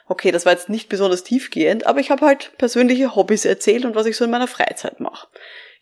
Okay, 0.08 0.32
das 0.32 0.46
war 0.46 0.54
jetzt 0.54 0.70
nicht 0.70 0.90
besonders 0.90 1.24
tiefgehend, 1.24 1.86
aber 1.86 2.00
ich 2.00 2.12
habe 2.12 2.26
halt 2.26 2.52
persönliche 2.58 3.16
Hobbys 3.16 3.46
erzählt 3.46 3.86
und 3.86 3.96
was 3.96 4.06
ich 4.06 4.18
so 4.18 4.26
in 4.26 4.32
meiner 4.32 4.48
Freizeit 4.48 5.00
mache. 5.00 5.28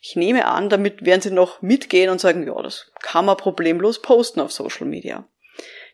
Ich 0.02 0.16
nehme 0.16 0.46
an, 0.46 0.70
damit 0.70 1.06
werden 1.06 1.22
sie 1.22 1.32
noch 1.32 1.62
mitgehen 1.62 2.10
und 2.10 2.22
sagen, 2.22 2.46
ja, 2.46 2.62
das 2.62 2.92
kann 3.02 3.26
man 3.26 3.38
problemlos 3.38 4.02
posten 4.02 4.40
auf 4.40 4.52
Social 4.52 4.88
Media. 4.88 5.28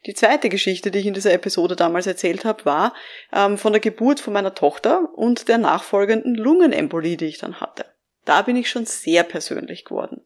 Die 0.05 0.13
zweite 0.13 0.50
Geschichte, 0.50 0.91
die 0.91 1.00
ich 1.00 1.05
in 1.07 1.13
dieser 1.13 1.33
Episode 1.33 1.75
damals 1.75 2.05
erzählt 2.05 2.45
habe, 2.45 2.65
war 2.65 2.93
ähm, 3.33 3.57
von 3.57 3.74
der 3.74 3.79
Geburt 3.79 4.19
von 4.19 4.33
meiner 4.33 4.53
Tochter 4.53 5.09
und 5.15 5.47
der 5.47 5.57
nachfolgenden 5.57 6.35
Lungenembolie, 6.35 7.17
die 7.17 7.25
ich 7.25 7.39
dann 7.39 7.59
hatte. 7.59 7.85
Da 8.24 8.41
bin 8.41 8.55
ich 8.55 8.69
schon 8.69 8.85
sehr 8.85 9.24
persönlich 9.24 9.85
geworden. 9.85 10.21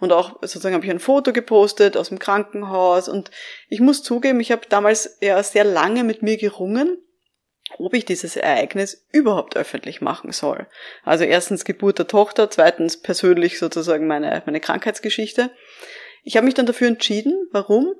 Und 0.00 0.12
auch 0.12 0.38
sozusagen 0.42 0.74
habe 0.74 0.84
ich 0.84 0.90
ein 0.90 1.00
Foto 1.00 1.32
gepostet 1.32 1.96
aus 1.96 2.10
dem 2.10 2.18
Krankenhaus 2.18 3.08
und 3.08 3.30
ich 3.68 3.80
muss 3.80 4.02
zugeben, 4.02 4.40
ich 4.40 4.52
habe 4.52 4.62
damals 4.68 5.18
ja 5.20 5.42
sehr 5.42 5.64
lange 5.64 6.04
mit 6.04 6.22
mir 6.22 6.36
gerungen, 6.36 6.98
ob 7.78 7.94
ich 7.94 8.04
dieses 8.04 8.36
Ereignis 8.36 9.06
überhaupt 9.12 9.56
öffentlich 9.56 10.00
machen 10.00 10.32
soll. 10.32 10.66
Also 11.04 11.24
erstens 11.24 11.64
Geburt 11.64 11.98
der 11.98 12.06
Tochter, 12.06 12.50
zweitens 12.50 13.00
persönlich 13.00 13.58
sozusagen 13.58 14.06
meine, 14.06 14.42
meine 14.46 14.60
Krankheitsgeschichte. 14.60 15.50
Ich 16.24 16.36
habe 16.36 16.44
mich 16.44 16.54
dann 16.54 16.66
dafür 16.66 16.88
entschieden. 16.88 17.48
Warum? 17.52 17.94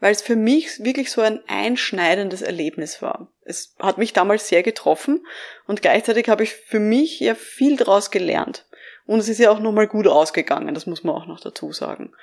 Weil 0.00 0.12
es 0.12 0.22
für 0.22 0.36
mich 0.36 0.82
wirklich 0.84 1.10
so 1.10 1.20
ein 1.20 1.42
einschneidendes 1.46 2.42
Erlebnis 2.42 3.00
war. 3.02 3.32
Es 3.42 3.74
hat 3.78 3.98
mich 3.98 4.12
damals 4.12 4.48
sehr 4.48 4.62
getroffen 4.62 5.26
und 5.66 5.82
gleichzeitig 5.82 6.28
habe 6.28 6.42
ich 6.42 6.54
für 6.54 6.80
mich 6.80 7.20
ja 7.20 7.34
viel 7.34 7.76
daraus 7.76 8.10
gelernt. 8.10 8.66
Und 9.06 9.18
es 9.18 9.28
ist 9.28 9.38
ja 9.38 9.50
auch 9.50 9.60
nochmal 9.60 9.86
gut 9.86 10.06
ausgegangen, 10.06 10.74
das 10.74 10.86
muss 10.86 11.04
man 11.04 11.14
auch 11.14 11.26
noch 11.26 11.40
dazu 11.40 11.72
sagen. 11.72 12.14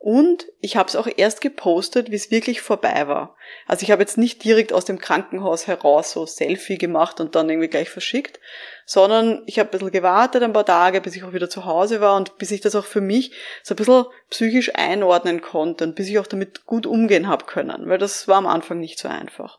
Und 0.00 0.46
ich 0.60 0.76
habe 0.76 0.88
es 0.88 0.94
auch 0.94 1.08
erst 1.16 1.40
gepostet, 1.40 2.12
wie 2.12 2.14
es 2.14 2.30
wirklich 2.30 2.60
vorbei 2.60 3.08
war. 3.08 3.36
Also 3.66 3.82
ich 3.82 3.90
habe 3.90 4.02
jetzt 4.02 4.16
nicht 4.16 4.44
direkt 4.44 4.72
aus 4.72 4.84
dem 4.84 5.00
Krankenhaus 5.00 5.66
heraus 5.66 6.12
so 6.12 6.24
Selfie 6.24 6.78
gemacht 6.78 7.20
und 7.20 7.34
dann 7.34 7.50
irgendwie 7.50 7.66
gleich 7.66 7.90
verschickt, 7.90 8.38
sondern 8.86 9.42
ich 9.46 9.58
habe 9.58 9.70
ein 9.70 9.72
bisschen 9.72 9.90
gewartet, 9.90 10.44
ein 10.44 10.52
paar 10.52 10.64
Tage, 10.64 11.00
bis 11.00 11.16
ich 11.16 11.24
auch 11.24 11.32
wieder 11.32 11.50
zu 11.50 11.64
Hause 11.64 12.00
war 12.00 12.16
und 12.16 12.38
bis 12.38 12.52
ich 12.52 12.60
das 12.60 12.76
auch 12.76 12.84
für 12.84 13.00
mich 13.00 13.32
so 13.64 13.74
ein 13.74 13.76
bisschen 13.76 14.04
psychisch 14.30 14.72
einordnen 14.76 15.40
konnte 15.40 15.82
und 15.82 15.96
bis 15.96 16.08
ich 16.08 16.20
auch 16.20 16.28
damit 16.28 16.64
gut 16.64 16.86
umgehen 16.86 17.26
habe 17.26 17.46
können, 17.46 17.88
weil 17.88 17.98
das 17.98 18.28
war 18.28 18.36
am 18.36 18.46
Anfang 18.46 18.78
nicht 18.78 19.00
so 19.00 19.08
einfach. 19.08 19.58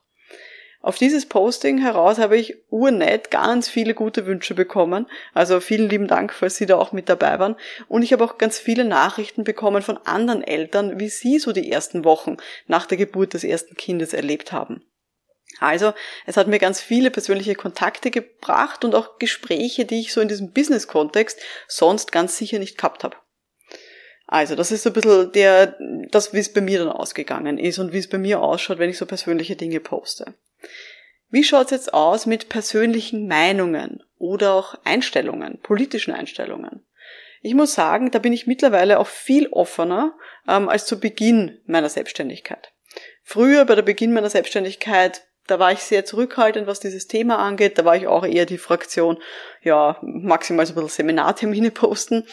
Auf 0.81 0.97
dieses 0.97 1.25
Posting 1.25 1.77
heraus 1.79 2.19
habe 2.19 2.37
ich 2.37 2.55
urnett 2.69 3.31
ganz 3.31 3.67
viele 3.67 3.93
gute 3.93 4.25
Wünsche 4.25 4.53
bekommen. 4.53 5.07
Also 5.33 5.59
vielen 5.59 5.89
lieben 5.89 6.07
Dank, 6.07 6.33
falls 6.33 6.55
Sie 6.55 6.65
da 6.65 6.77
auch 6.77 6.93
mit 6.93 7.09
dabei 7.09 7.37
waren. 7.37 7.57
Und 7.89 8.01
ich 8.01 8.13
habe 8.13 8.23
auch 8.23 8.37
ganz 8.37 8.59
viele 8.59 8.85
Nachrichten 8.85 9.43
bekommen 9.43 9.81
von 9.81 9.97
anderen 10.05 10.41
Eltern, 10.41 10.97
wie 10.97 11.09
sie 11.09 11.37
so 11.39 11.51
die 11.51 11.69
ersten 11.69 12.05
Wochen 12.05 12.37
nach 12.67 12.85
der 12.85 12.97
Geburt 12.97 13.33
des 13.33 13.43
ersten 13.43 13.75
Kindes 13.75 14.13
erlebt 14.13 14.53
haben. 14.53 14.81
Also, 15.59 15.93
es 16.25 16.37
hat 16.37 16.47
mir 16.47 16.59
ganz 16.59 16.79
viele 16.79 17.11
persönliche 17.11 17.55
Kontakte 17.55 18.11
gebracht 18.11 18.85
und 18.85 18.95
auch 18.95 19.17
Gespräche, 19.17 19.83
die 19.83 19.99
ich 19.99 20.13
so 20.13 20.21
in 20.21 20.29
diesem 20.29 20.53
Business-Kontext 20.53 21.39
sonst 21.67 22.13
ganz 22.13 22.37
sicher 22.37 22.59
nicht 22.59 22.77
gehabt 22.77 23.03
habe. 23.03 23.17
Also, 24.27 24.55
das 24.55 24.71
ist 24.71 24.83
so 24.83 24.91
ein 24.91 24.93
bisschen 24.93 25.31
der, 25.33 25.75
das, 26.11 26.33
wie 26.33 26.39
es 26.39 26.53
bei 26.53 26.61
mir 26.61 26.79
dann 26.79 26.89
ausgegangen 26.89 27.57
ist 27.57 27.79
und 27.79 27.91
wie 27.91 27.97
es 27.97 28.07
bei 28.07 28.19
mir 28.19 28.41
ausschaut, 28.41 28.79
wenn 28.79 28.89
ich 28.89 28.97
so 28.97 29.05
persönliche 29.05 29.57
Dinge 29.57 29.81
poste. 29.81 30.35
Wie 31.29 31.43
schaut's 31.43 31.71
jetzt 31.71 31.93
aus 31.93 32.25
mit 32.25 32.49
persönlichen 32.49 33.27
Meinungen 33.27 34.03
oder 34.17 34.53
auch 34.53 34.75
Einstellungen, 34.83 35.59
politischen 35.61 36.13
Einstellungen? 36.13 36.85
Ich 37.41 37.53
muss 37.53 37.73
sagen, 37.73 38.11
da 38.11 38.19
bin 38.19 38.33
ich 38.33 38.47
mittlerweile 38.47 38.99
auch 38.99 39.07
viel 39.07 39.47
offener 39.47 40.17
ähm, 40.47 40.67
als 40.67 40.85
zu 40.85 40.99
Beginn 40.99 41.61
meiner 41.65 41.89
Selbstständigkeit. 41.89 42.73
Früher, 43.23 43.65
bei 43.65 43.75
der 43.75 43.83
Beginn 43.83 44.11
meiner 44.11 44.29
Selbstständigkeit, 44.29 45.27
da 45.47 45.59
war 45.59 45.71
ich 45.71 45.79
sehr 45.79 46.03
zurückhaltend, 46.03 46.67
was 46.67 46.79
dieses 46.79 47.07
Thema 47.07 47.37
angeht. 47.37 47.77
Da 47.77 47.85
war 47.85 47.95
ich 47.95 48.07
auch 48.07 48.25
eher 48.25 48.45
die 48.45 48.57
Fraktion, 48.57 49.21
ja, 49.61 49.97
maximal 50.01 50.65
so 50.65 50.73
ein 50.73 50.75
bisschen 50.75 50.89
Seminartermine 50.89 51.71
posten. 51.71 52.25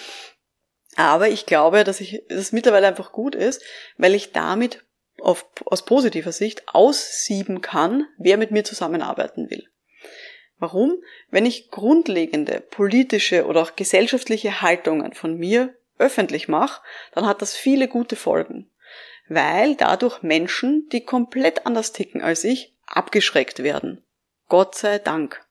Aber 0.96 1.28
ich 1.28 1.46
glaube, 1.46 1.84
dass 1.84 2.00
ich, 2.00 2.22
dass 2.28 2.38
es 2.38 2.52
mittlerweile 2.52 2.86
einfach 2.86 3.12
gut 3.12 3.34
ist, 3.34 3.62
weil 3.98 4.14
ich 4.14 4.32
damit 4.32 4.85
auf, 5.20 5.46
aus 5.64 5.84
positiver 5.84 6.32
Sicht 6.32 6.62
aussieben 6.68 7.60
kann, 7.60 8.06
wer 8.18 8.36
mit 8.36 8.50
mir 8.50 8.64
zusammenarbeiten 8.64 9.50
will. 9.50 9.66
Warum? 10.58 11.02
Wenn 11.30 11.46
ich 11.46 11.70
grundlegende 11.70 12.60
politische 12.60 13.46
oder 13.46 13.62
auch 13.62 13.76
gesellschaftliche 13.76 14.62
Haltungen 14.62 15.12
von 15.12 15.36
mir 15.36 15.74
öffentlich 15.98 16.48
mache, 16.48 16.82
dann 17.12 17.26
hat 17.26 17.42
das 17.42 17.54
viele 17.54 17.88
gute 17.88 18.16
Folgen. 18.16 18.70
Weil 19.28 19.74
dadurch 19.74 20.22
Menschen, 20.22 20.88
die 20.92 21.04
komplett 21.04 21.66
anders 21.66 21.92
ticken 21.92 22.22
als 22.22 22.44
ich, 22.44 22.74
abgeschreckt 22.86 23.62
werden. 23.62 24.04
Gott 24.48 24.76
sei 24.76 24.98
Dank. 24.98 25.45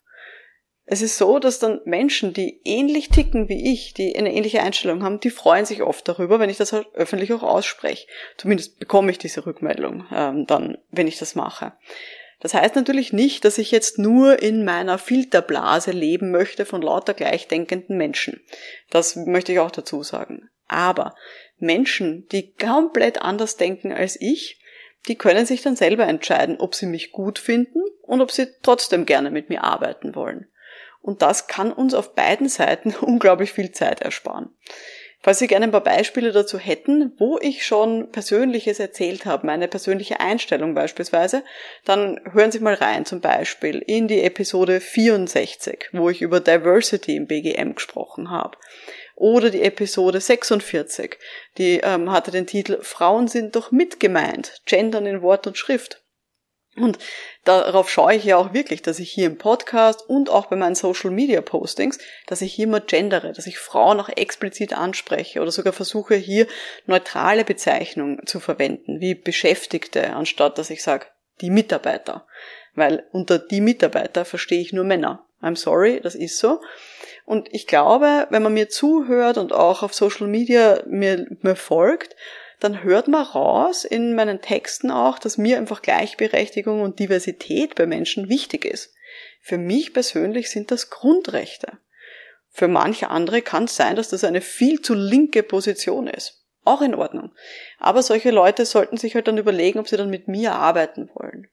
Es 0.88 1.02
ist 1.02 1.18
so, 1.18 1.40
dass 1.40 1.58
dann 1.58 1.82
Menschen, 1.86 2.34
die 2.34 2.62
ähnlich 2.64 3.10
ticken 3.10 3.50
wie 3.50 3.74
ich, 3.74 3.96
die 3.96 4.16
eine 4.18 4.34
ähnliche 4.34 4.62
Einstellung 4.62 5.04
haben, 5.04 5.20
die 5.20 5.32
freuen 5.32 5.66
sich 5.66 5.82
oft 5.82 6.08
darüber, 6.08 6.40
wenn 6.40 6.50
ich 6.50 6.58
das 6.58 6.74
halt 6.74 6.88
öffentlich 6.94 7.34
auch 7.34 7.42
ausspreche. 7.42 8.08
Zumindest 8.38 8.80
bekomme 8.80 9.10
ich 9.10 9.18
diese 9.18 9.46
Rückmeldung 9.46 10.06
ähm, 10.14 10.46
dann, 10.46 10.78
wenn 10.92 11.08
ich 11.08 11.18
das 11.18 11.34
mache. 11.34 11.74
Das 12.40 12.54
heißt 12.54 12.76
natürlich 12.76 13.14
nicht, 13.14 13.46
dass 13.46 13.58
ich 13.58 13.72
jetzt 13.72 13.98
nur 13.98 14.44
in 14.44 14.64
meiner 14.64 15.00
Filterblase 15.00 15.90
leben 15.90 16.30
möchte 16.30 16.66
von 16.66 16.84
lauter 16.84 17.16
gleichdenkenden 17.16 17.98
Menschen. 17.98 18.42
Das 18.92 19.16
möchte 19.16 19.54
ich 19.54 19.60
auch 19.60 19.72
dazu 19.72 20.04
sagen. 20.04 20.50
Aber 20.68 21.16
Menschen, 21.58 22.28
die 22.32 22.54
komplett 22.54 23.22
anders 23.22 23.58
denken 23.58 23.92
als 23.92 24.20
ich, 24.20 24.62
die 25.08 25.16
können 25.16 25.46
sich 25.48 25.62
dann 25.62 25.76
selber 25.76 26.06
entscheiden, 26.06 26.58
ob 26.60 26.76
sie 26.76 26.86
mich 26.86 27.12
gut 27.12 27.40
finden 27.40 27.82
und 28.02 28.22
ob 28.22 28.32
sie 28.32 28.48
trotzdem 28.62 29.06
gerne 29.06 29.32
mit 29.32 29.50
mir 29.50 29.64
arbeiten 29.64 30.14
wollen. 30.14 30.48
Und 31.06 31.22
das 31.22 31.46
kann 31.46 31.72
uns 31.72 31.94
auf 31.94 32.16
beiden 32.16 32.50
Seiten 32.50 32.96
unglaublich 33.02 33.54
viel 33.54 33.72
Zeit 33.72 34.02
ersparen. 34.02 34.50
Falls 35.22 35.40
Sie 35.40 35.48
gerne 35.48 35.66
ein 35.66 35.72
paar 35.72 35.84
Beispiele 35.84 36.32
dazu 36.32 36.58
hätten, 36.58 37.14
wo 37.18 37.38
ich 37.40 37.66
schon 37.66 38.12
Persönliches 38.12 38.80
erzählt 38.80 39.26
habe, 39.26 39.46
meine 39.46 39.68
persönliche 39.68 40.20
Einstellung 40.20 40.74
beispielsweise, 40.74 41.44
dann 41.84 42.20
hören 42.32 42.52
Sie 42.52 42.60
mal 42.60 42.74
rein 42.74 43.06
zum 43.06 43.22
Beispiel 43.22 43.84
in 43.86 44.08
die 44.08 44.22
Episode 44.22 44.80
64, 44.80 45.90
wo 45.94 46.10
ich 46.10 46.22
über 46.22 46.40
Diversity 46.40 47.16
im 47.16 47.28
BGM 47.28 47.76
gesprochen 47.76 48.32
habe. 48.32 48.58
Oder 49.16 49.52
die 49.52 49.62
Episode 49.62 50.20
46, 50.20 51.18
die 51.58 51.82
ähm, 51.84 52.12
hatte 52.12 52.32
den 52.32 52.48
Titel 52.48 52.80
Frauen 52.82 53.28
sind 53.28 53.56
doch 53.56 53.72
mitgemeint, 53.72 54.62
Gendern 54.66 55.06
in 55.06 55.22
Wort 55.22 55.46
und 55.48 55.58
Schrift. 55.58 56.05
Und 56.78 57.00
darauf 57.46 57.90
schaue 57.90 58.16
ich 58.16 58.26
ja 58.26 58.36
auch 58.36 58.54
wirklich, 58.54 58.82
dass 58.82 59.00
ich 59.00 59.10
hier 59.10 59.28
im 59.28 59.38
Podcast 59.38 60.10
und 60.10 60.30
auch 60.30 60.48
bei 60.48 60.58
meinen 60.58 60.76
Social 60.76 61.10
Media 61.10 61.42
Postings, 61.42 62.00
dass 62.28 62.42
ich 62.42 62.54
hier 62.54 62.68
mal 62.68 62.82
gendere, 62.82 63.32
dass 63.32 63.48
ich 63.48 63.58
Frauen 63.58 64.00
auch 64.00 64.10
explizit 64.10 64.74
anspreche 64.74 65.42
oder 65.42 65.52
sogar 65.52 65.72
versuche 65.72 66.16
hier 66.16 66.48
neutrale 66.86 67.46
Bezeichnungen 67.46 68.28
zu 68.28 68.42
verwenden, 68.42 69.00
wie 69.00 69.16
Beschäftigte, 69.16 70.14
anstatt 70.14 70.58
dass 70.58 70.70
ich 70.70 70.84
sage, 70.84 71.06
die 71.42 71.50
Mitarbeiter. 71.50 72.28
Weil 72.74 73.06
unter 73.12 73.40
die 73.40 73.62
Mitarbeiter 73.62 74.26
verstehe 74.26 74.60
ich 74.60 74.74
nur 74.74 74.84
Männer. 74.84 75.26
I'm 75.42 75.56
sorry, 75.56 76.02
das 76.02 76.16
ist 76.16 76.40
so. 76.40 76.60
Und 77.26 77.54
ich 77.54 77.68
glaube, 77.68 78.28
wenn 78.32 78.44
man 78.44 78.54
mir 78.54 78.68
zuhört 78.68 79.38
und 79.38 79.54
auch 79.54 79.82
auf 79.82 79.94
Social 79.94 80.28
Media 80.28 80.84
mir, 80.88 81.26
mir 81.42 81.56
folgt, 81.56 82.16
dann 82.60 82.84
hört 82.84 83.08
man 83.08 83.24
raus 83.24 83.84
in 83.84 84.16
meinen 84.16 84.42
Texten 84.42 84.92
auch, 84.92 85.20
dass 85.20 85.38
mir 85.38 85.58
einfach 85.58 85.82
Gleichberechtigung 85.82 86.82
und 86.82 87.00
Diversität 87.00 87.76
bei 87.76 87.86
Menschen 87.86 88.30
wichtig 88.30 88.66
ist. 88.66 88.94
Für 89.42 89.58
mich 89.58 89.94
persönlich 89.94 90.50
sind 90.50 90.72
das 90.72 90.90
Grundrechte. 90.90 91.78
Für 92.50 92.68
manche 92.68 93.10
andere 93.10 93.42
kann 93.42 93.66
es 93.66 93.76
sein, 93.76 93.96
dass 93.96 94.10
das 94.10 94.24
eine 94.24 94.42
viel 94.42 94.82
zu 94.82 94.94
linke 94.94 95.44
Position 95.44 96.08
ist. 96.08 96.46
Auch 96.64 96.82
in 96.82 96.96
Ordnung. 96.96 97.34
Aber 97.78 98.02
solche 98.02 98.32
Leute 98.32 98.66
sollten 98.66 98.98
sich 98.98 99.14
halt 99.14 99.28
dann 99.28 99.38
überlegen, 99.38 99.78
ob 99.78 99.88
sie 99.88 99.98
dann 99.98 100.10
mit 100.10 100.28
mir 100.28 100.54
arbeiten 100.54 101.10
wollen. 101.14 101.48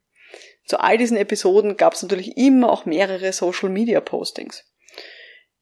Zu 0.65 0.81
all 0.81 0.97
diesen 0.97 1.17
Episoden 1.17 1.77
gab 1.77 1.95
es 1.95 2.03
natürlich 2.03 2.37
immer 2.37 2.71
auch 2.71 2.87
mehrere 2.87 3.33
Social 3.33 3.69
Media 3.69 4.01
Postings. 4.01 4.65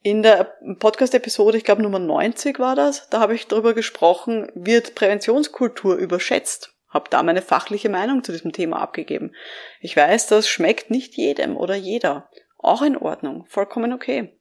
In 0.03 0.23
der 0.23 0.57
Podcast-Episode, 0.79 1.59
ich 1.59 1.63
glaube 1.63 1.83
Nummer 1.83 1.99
90 1.99 2.57
war 2.57 2.75
das, 2.75 3.07
da 3.09 3.19
habe 3.19 3.35
ich 3.35 3.47
darüber 3.47 3.75
gesprochen, 3.75 4.51
wird 4.55 4.95
Präventionskultur 4.95 5.95
überschätzt. 5.95 6.73
Hab 6.89 7.11
da 7.11 7.21
meine 7.21 7.43
fachliche 7.43 7.87
Meinung 7.87 8.23
zu 8.23 8.31
diesem 8.31 8.51
Thema 8.51 8.81
abgegeben. 8.81 9.35
Ich 9.79 9.95
weiß, 9.95 10.25
das 10.25 10.49
schmeckt 10.49 10.89
nicht 10.89 11.17
jedem 11.17 11.55
oder 11.55 11.75
jeder. 11.75 12.31
Auch 12.57 12.81
in 12.81 12.97
Ordnung, 12.97 13.45
vollkommen 13.47 13.93
okay. 13.93 14.35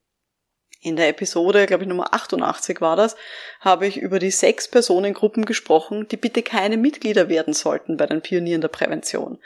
In 0.81 0.97
der 0.97 1.09
Episode, 1.09 1.67
glaube 1.67 1.83
ich 1.83 1.89
Nummer 1.91 2.15
88 2.15 2.81
war 2.81 2.97
das, 2.97 3.15
habe 3.61 3.87
ich 3.87 3.99
über 3.99 4.19
die 4.19 4.31
sechs 4.31 4.67
Personengruppen 4.67 5.45
gesprochen, 5.45 6.09
die 6.09 6.17
bitte 6.17 6.43
keine 6.43 6.79
Mitglieder 6.79 7.29
werden 7.29 7.53
sollten 7.53 7.99
bei 7.99 8.07
den 8.07 8.23
Pionieren 8.23 8.63
der 8.63 8.69
Prävention. 8.69 9.39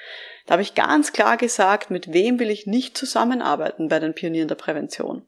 Da 0.47 0.52
habe 0.52 0.62
ich 0.62 0.76
ganz 0.76 1.12
klar 1.12 1.37
gesagt, 1.37 1.90
mit 1.90 2.12
wem 2.12 2.38
will 2.38 2.50
ich 2.50 2.68
nicht 2.68 2.97
zusammenarbeiten 2.97 3.88
bei 3.88 3.99
den 3.99 4.14
Pionieren 4.14 4.47
der 4.47 4.54
Prävention. 4.54 5.26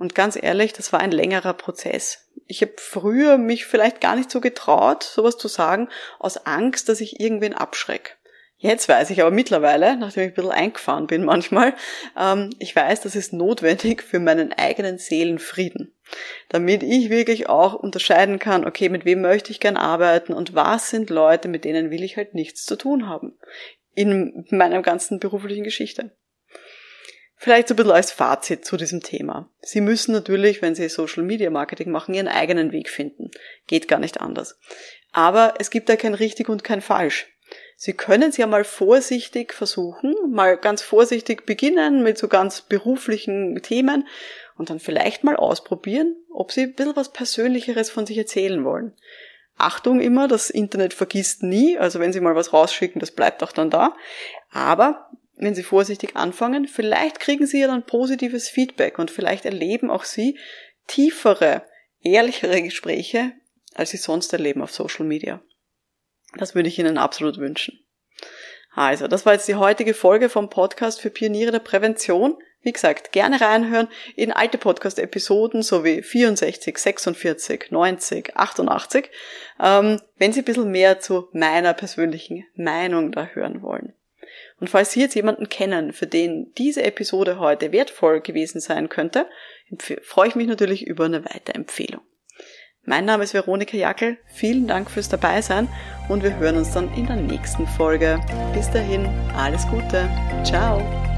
Und 0.00 0.14
ganz 0.14 0.38
ehrlich, 0.42 0.72
das 0.72 0.94
war 0.94 1.00
ein 1.00 1.12
längerer 1.12 1.52
Prozess. 1.52 2.30
Ich 2.46 2.62
habe 2.62 2.72
früher 2.78 3.36
mich 3.36 3.66
vielleicht 3.66 4.00
gar 4.00 4.16
nicht 4.16 4.30
so 4.30 4.40
getraut, 4.40 5.02
sowas 5.02 5.36
zu 5.36 5.46
sagen, 5.46 5.90
aus 6.18 6.46
Angst, 6.46 6.88
dass 6.88 7.02
ich 7.02 7.20
irgendwen 7.20 7.52
abschreck. 7.52 8.16
Jetzt 8.56 8.88
weiß 8.88 9.10
ich 9.10 9.20
aber 9.20 9.30
mittlerweile, 9.30 9.98
nachdem 9.98 10.22
ich 10.22 10.28
ein 10.30 10.34
bisschen 10.34 10.52
eingefahren 10.52 11.06
bin 11.06 11.22
manchmal, 11.22 11.74
ähm, 12.18 12.48
ich 12.58 12.74
weiß, 12.74 13.02
das 13.02 13.14
ist 13.14 13.34
notwendig 13.34 14.02
für 14.02 14.20
meinen 14.20 14.54
eigenen 14.54 14.96
Seelenfrieden. 14.96 15.94
Damit 16.48 16.82
ich 16.82 17.10
wirklich 17.10 17.50
auch 17.50 17.74
unterscheiden 17.74 18.38
kann, 18.38 18.66
okay, 18.66 18.88
mit 18.88 19.04
wem 19.04 19.20
möchte 19.20 19.50
ich 19.50 19.60
gern 19.60 19.76
arbeiten 19.76 20.32
und 20.32 20.54
was 20.54 20.88
sind 20.88 21.10
Leute, 21.10 21.46
mit 21.48 21.66
denen 21.66 21.90
will 21.90 22.02
ich 22.02 22.16
halt 22.16 22.32
nichts 22.32 22.64
zu 22.64 22.76
tun 22.76 23.06
haben. 23.06 23.38
In 23.94 24.46
meiner 24.48 24.80
ganzen 24.80 25.20
beruflichen 25.20 25.64
Geschichte. 25.64 26.10
Vielleicht 27.42 27.68
so 27.68 27.72
ein 27.72 27.76
bisschen 27.76 27.92
als 27.92 28.12
Fazit 28.12 28.66
zu 28.66 28.76
diesem 28.76 29.02
Thema. 29.02 29.48
Sie 29.62 29.80
müssen 29.80 30.12
natürlich, 30.12 30.60
wenn 30.60 30.74
Sie 30.74 30.86
Social 30.90 31.22
Media 31.22 31.48
Marketing 31.48 31.90
machen, 31.90 32.12
Ihren 32.12 32.28
eigenen 32.28 32.70
Weg 32.70 32.90
finden. 32.90 33.30
Geht 33.66 33.88
gar 33.88 33.98
nicht 33.98 34.20
anders. 34.20 34.58
Aber 35.12 35.54
es 35.58 35.70
gibt 35.70 35.88
da 35.88 35.96
kein 35.96 36.12
richtig 36.12 36.50
und 36.50 36.64
kein 36.64 36.82
falsch. 36.82 37.34
Sie 37.76 37.94
können 37.94 38.28
es 38.28 38.36
ja 38.36 38.46
mal 38.46 38.62
vorsichtig 38.62 39.54
versuchen, 39.54 40.14
mal 40.28 40.58
ganz 40.58 40.82
vorsichtig 40.82 41.46
beginnen 41.46 42.02
mit 42.02 42.18
so 42.18 42.28
ganz 42.28 42.60
beruflichen 42.60 43.58
Themen 43.62 44.06
und 44.58 44.68
dann 44.68 44.78
vielleicht 44.78 45.24
mal 45.24 45.36
ausprobieren, 45.36 46.16
ob 46.30 46.52
Sie 46.52 46.64
ein 46.64 46.74
bisschen 46.74 46.94
was 46.94 47.10
Persönlicheres 47.10 47.88
von 47.88 48.04
sich 48.04 48.18
erzählen 48.18 48.66
wollen. 48.66 48.92
Achtung 49.56 50.02
immer, 50.02 50.28
das 50.28 50.50
Internet 50.50 50.92
vergisst 50.92 51.42
nie, 51.42 51.78
also 51.78 52.00
wenn 52.00 52.12
Sie 52.12 52.20
mal 52.20 52.34
was 52.36 52.52
rausschicken, 52.52 53.00
das 53.00 53.12
bleibt 53.12 53.42
auch 53.42 53.52
dann 53.52 53.70
da. 53.70 53.96
Aber 54.50 55.10
wenn 55.40 55.54
Sie 55.54 55.62
vorsichtig 55.62 56.16
anfangen, 56.16 56.68
vielleicht 56.68 57.18
kriegen 57.18 57.46
Sie 57.46 57.60
ja 57.60 57.66
dann 57.66 57.86
positives 57.86 58.48
Feedback 58.48 58.98
und 58.98 59.10
vielleicht 59.10 59.44
erleben 59.44 59.90
auch 59.90 60.04
Sie 60.04 60.38
tiefere, 60.86 61.62
ehrlichere 62.02 62.62
Gespräche, 62.62 63.32
als 63.74 63.90
Sie 63.90 63.96
sonst 63.96 64.32
erleben 64.32 64.62
auf 64.62 64.70
Social 64.70 65.06
Media. 65.06 65.42
Das 66.36 66.54
würde 66.54 66.68
ich 66.68 66.78
Ihnen 66.78 66.98
absolut 66.98 67.38
wünschen. 67.38 67.80
Also, 68.72 69.08
das 69.08 69.26
war 69.26 69.32
jetzt 69.32 69.48
die 69.48 69.56
heutige 69.56 69.94
Folge 69.94 70.28
vom 70.28 70.48
Podcast 70.48 71.00
für 71.00 71.10
Pioniere 71.10 71.50
der 71.50 71.58
Prävention. 71.58 72.36
Wie 72.62 72.72
gesagt, 72.72 73.10
gerne 73.12 73.40
reinhören 73.40 73.88
in 74.16 74.32
alte 74.32 74.58
Podcast-Episoden 74.58 75.62
sowie 75.62 76.02
64, 76.02 76.76
46, 76.76 77.70
90, 77.70 78.36
88, 78.36 79.10
ähm, 79.58 80.00
wenn 80.18 80.32
Sie 80.32 80.42
ein 80.42 80.44
bisschen 80.44 80.70
mehr 80.70 81.00
zu 81.00 81.28
meiner 81.32 81.72
persönlichen 81.72 82.44
Meinung 82.54 83.10
da 83.12 83.26
hören 83.26 83.62
wollen. 83.62 83.94
Und 84.58 84.68
falls 84.68 84.92
Sie 84.92 85.00
jetzt 85.00 85.14
jemanden 85.14 85.48
kennen, 85.48 85.92
für 85.92 86.06
den 86.06 86.52
diese 86.58 86.82
Episode 86.82 87.38
heute 87.38 87.72
wertvoll 87.72 88.20
gewesen 88.20 88.60
sein 88.60 88.88
könnte, 88.88 89.26
freue 90.02 90.28
ich 90.28 90.36
mich 90.36 90.46
natürlich 90.46 90.86
über 90.86 91.04
eine 91.04 91.24
Weiterempfehlung. 91.24 92.02
Mein 92.84 93.04
Name 93.04 93.24
ist 93.24 93.34
Veronika 93.34 93.76
Jackel, 93.76 94.16
vielen 94.26 94.66
Dank 94.66 94.90
fürs 94.90 95.08
Dabeisein 95.08 95.68
und 96.08 96.22
wir 96.22 96.36
hören 96.38 96.56
uns 96.56 96.72
dann 96.72 96.92
in 96.94 97.06
der 97.06 97.16
nächsten 97.16 97.66
Folge. 97.66 98.18
Bis 98.54 98.70
dahin, 98.70 99.06
alles 99.36 99.66
Gute, 99.68 100.08
ciao! 100.44 101.09